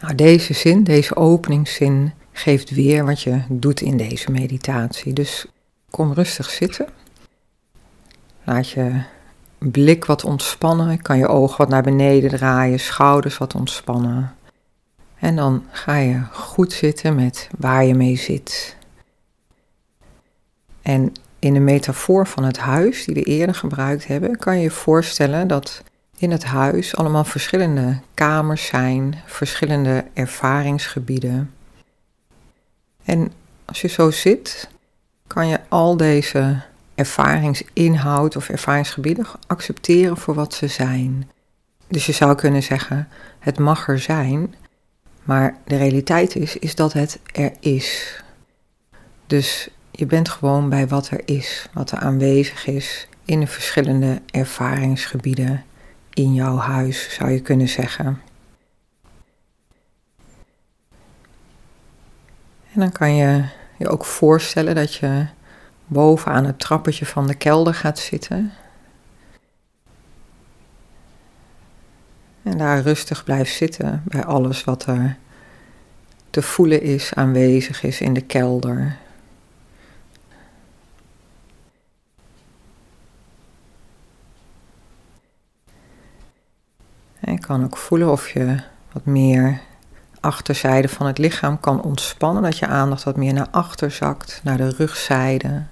Nou, 0.00 0.14
deze 0.14 0.52
zin, 0.52 0.84
deze 0.84 1.16
openingszin, 1.16 2.12
geeft 2.32 2.70
weer 2.70 3.04
wat 3.04 3.20
je 3.20 3.42
doet 3.48 3.80
in 3.80 3.96
deze 3.96 4.30
meditatie. 4.30 5.12
Dus 5.12 5.46
kom 5.90 6.12
rustig 6.12 6.50
zitten. 6.50 6.86
Laat 8.44 8.68
je 8.68 9.02
blik 9.58 10.04
wat 10.04 10.24
ontspannen. 10.24 11.02
Kan 11.02 11.18
je 11.18 11.28
ogen 11.28 11.58
wat 11.58 11.68
naar 11.68 11.82
beneden 11.82 12.30
draaien, 12.30 12.80
schouders 12.80 13.38
wat 13.38 13.54
ontspannen. 13.54 14.34
En 15.18 15.36
dan 15.36 15.64
ga 15.70 15.96
je 15.96 16.22
goed 16.32 16.72
zitten 16.72 17.14
met 17.14 17.48
waar 17.58 17.84
je 17.84 17.94
mee 17.94 18.16
zit. 18.16 18.76
En 20.82 21.12
in 21.38 21.54
de 21.54 21.60
metafoor 21.60 22.26
van 22.26 22.44
het 22.44 22.58
huis, 22.58 23.04
die 23.04 23.14
we 23.14 23.22
eerder 23.22 23.54
gebruikt 23.54 24.06
hebben, 24.06 24.38
kan 24.38 24.56
je 24.56 24.62
je 24.62 24.70
voorstellen 24.70 25.48
dat 25.48 25.82
in 26.16 26.30
het 26.30 26.44
huis 26.44 26.96
allemaal 26.96 27.24
verschillende 27.24 28.00
kamers 28.14 28.66
zijn, 28.66 29.22
verschillende 29.26 30.04
ervaringsgebieden. 30.14 31.50
En 33.04 33.32
als 33.64 33.80
je 33.80 33.88
zo 33.88 34.10
zit, 34.10 34.68
kan 35.26 35.48
je 35.48 35.60
al 35.68 35.96
deze 35.96 36.60
ervaringsinhoud 36.94 38.36
of 38.36 38.48
ervaringsgebieden 38.48 39.26
accepteren 39.46 40.16
voor 40.16 40.34
wat 40.34 40.54
ze 40.54 40.66
zijn. 40.66 41.30
Dus 41.88 42.06
je 42.06 42.12
zou 42.12 42.34
kunnen 42.34 42.62
zeggen, 42.62 43.08
het 43.38 43.58
mag 43.58 43.88
er 43.88 43.98
zijn, 43.98 44.54
maar 45.22 45.56
de 45.64 45.76
realiteit 45.76 46.36
is, 46.36 46.56
is 46.58 46.74
dat 46.74 46.92
het 46.92 47.18
er 47.32 47.52
is. 47.60 48.20
Dus 49.26 49.68
je 49.90 50.06
bent 50.06 50.28
gewoon 50.28 50.68
bij 50.68 50.88
wat 50.88 51.08
er 51.08 51.20
is, 51.24 51.68
wat 51.72 51.90
er 51.90 51.98
aanwezig 51.98 52.66
is 52.66 53.08
in 53.24 53.40
de 53.40 53.46
verschillende 53.46 54.20
ervaringsgebieden 54.30 55.64
in 56.12 56.34
jouw 56.34 56.56
huis, 56.56 57.14
zou 57.14 57.30
je 57.30 57.40
kunnen 57.40 57.68
zeggen. 57.68 58.20
En 62.72 62.80
dan 62.80 62.92
kan 62.92 63.14
je 63.14 63.44
je 63.76 63.88
ook 63.88 64.04
voorstellen 64.04 64.74
dat 64.74 64.94
je 64.94 65.26
boven 65.86 66.32
aan 66.32 66.44
het 66.44 66.58
trappetje 66.58 67.06
van 67.06 67.26
de 67.26 67.34
kelder 67.34 67.74
gaat 67.74 67.98
zitten. 67.98 68.52
En 72.42 72.58
daar 72.58 72.80
rustig 72.80 73.24
blijft 73.24 73.54
zitten 73.54 74.02
bij 74.04 74.24
alles 74.24 74.64
wat 74.64 74.86
er 74.86 75.16
te 76.30 76.42
voelen 76.42 76.82
is, 76.82 77.14
aanwezig 77.14 77.82
is 77.82 78.00
in 78.00 78.14
de 78.14 78.20
kelder. 78.20 78.96
En 87.20 87.32
je 87.32 87.38
kan 87.38 87.64
ook 87.64 87.76
voelen 87.76 88.10
of 88.10 88.28
je 88.28 88.62
wat 88.92 89.04
meer 89.04 89.60
achterzijde 90.22 90.88
van 90.88 91.06
het 91.06 91.18
lichaam 91.18 91.60
kan 91.60 91.82
ontspannen. 91.82 92.42
Dat 92.42 92.58
je 92.58 92.66
aandacht 92.66 93.02
wat 93.02 93.16
meer 93.16 93.32
naar 93.32 93.48
achter 93.50 93.90
zakt, 93.90 94.40
naar 94.44 94.56
de 94.56 94.68
rugzijde. 94.68 95.62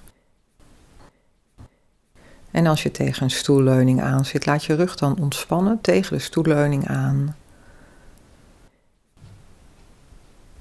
En 2.51 2.67
als 2.67 2.83
je 2.83 2.91
tegen 2.91 3.23
een 3.23 3.31
stoelleuning 3.31 4.01
aan 4.01 4.25
zit, 4.25 4.45
laat 4.45 4.63
je 4.63 4.75
rug 4.75 4.95
dan 4.95 5.19
ontspannen 5.19 5.81
tegen 5.81 6.17
de 6.17 6.23
stoelleuning 6.23 6.87
aan. 6.87 7.35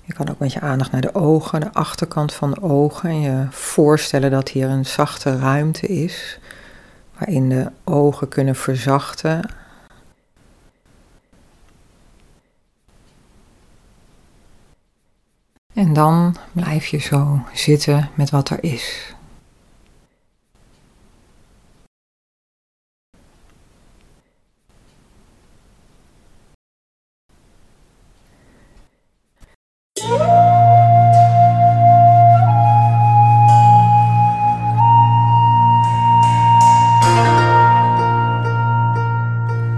Je 0.04 0.12
kan 0.12 0.30
ook 0.30 0.38
met 0.38 0.52
je 0.52 0.60
aandacht 0.60 0.92
naar 0.92 1.00
de 1.00 1.14
ogen, 1.14 1.60
de 1.60 1.72
achterkant 1.72 2.32
van 2.32 2.50
de 2.50 2.62
ogen 2.62 3.08
en 3.08 3.20
je 3.20 3.46
voorstellen 3.50 4.30
dat 4.30 4.48
hier 4.48 4.68
een 4.68 4.86
zachte 4.86 5.38
ruimte 5.38 5.86
is 5.86 6.38
waarin 7.18 7.48
de 7.48 7.70
ogen 7.84 8.28
kunnen 8.28 8.56
verzachten 8.56 9.42
En 15.90 15.96
dan 15.96 16.36
blijf 16.52 16.86
je 16.86 16.98
zo 16.98 17.42
zitten 17.52 18.10
met 18.14 18.30
wat 18.30 18.48
er 18.48 18.64
is. 18.64 19.14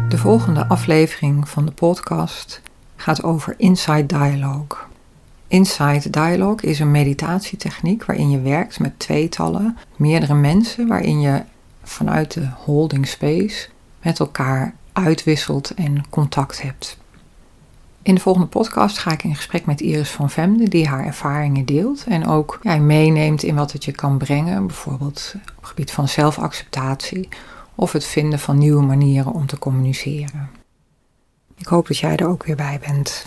De 0.09 0.19
volgende 0.19 0.67
aflevering 0.67 1.49
van 1.49 1.67
de 1.67 1.73
podcast 1.73 2.61
gaat 2.97 3.23
over 3.23 3.55
Inside 3.57 4.07
Dialogue. 4.07 4.92
Inside 5.53 6.11
Dialogue 6.11 6.71
is 6.71 6.79
een 6.79 6.91
meditatietechniek 6.91 8.05
waarin 8.05 8.31
je 8.31 8.41
werkt 8.41 8.81
met 8.81 8.99
tweetallen, 8.99 9.79
meerdere 9.97 10.35
mensen, 10.35 10.87
waarin 10.87 11.21
je 11.21 11.43
vanuit 11.83 12.33
de 12.33 12.49
holding 12.65 13.07
space 13.07 13.69
met 14.03 14.19
elkaar 14.19 14.75
uitwisselt 14.93 15.75
en 15.75 16.05
contact 16.11 16.63
hebt. 16.63 16.99
In 18.03 18.15
de 18.15 18.21
volgende 18.21 18.49
podcast 18.49 18.99
ga 18.99 19.11
ik 19.11 19.25
in 19.25 19.37
gesprek 19.37 19.67
met 19.67 19.81
Iris 19.81 20.11
van 20.11 20.31
Vemde, 20.31 20.69
die 20.69 20.89
haar 20.89 21.05
ervaringen 21.05 21.65
deelt 21.65 22.05
en 22.09 22.27
ook 22.27 22.59
ja, 22.63 22.77
meeneemt 22.77 23.43
in 23.43 23.55
wat 23.55 23.73
het 23.73 23.85
je 23.85 23.93
kan 23.93 24.19
brengen, 24.19 24.67
bijvoorbeeld 24.67 25.35
op 25.35 25.57
het 25.57 25.67
gebied 25.67 25.91
van 25.91 26.09
zelfacceptatie 26.09 27.29
of 27.75 27.93
het 27.93 28.05
vinden 28.05 28.39
van 28.39 28.59
nieuwe 28.59 28.83
manieren 28.83 29.33
om 29.33 29.47
te 29.47 29.59
communiceren. 29.59 30.51
Ik 31.57 31.67
hoop 31.67 31.87
dat 31.87 31.99
jij 31.99 32.17
er 32.17 32.29
ook 32.29 32.45
weer 32.45 32.57
bij 32.57 32.81
bent. 32.87 33.25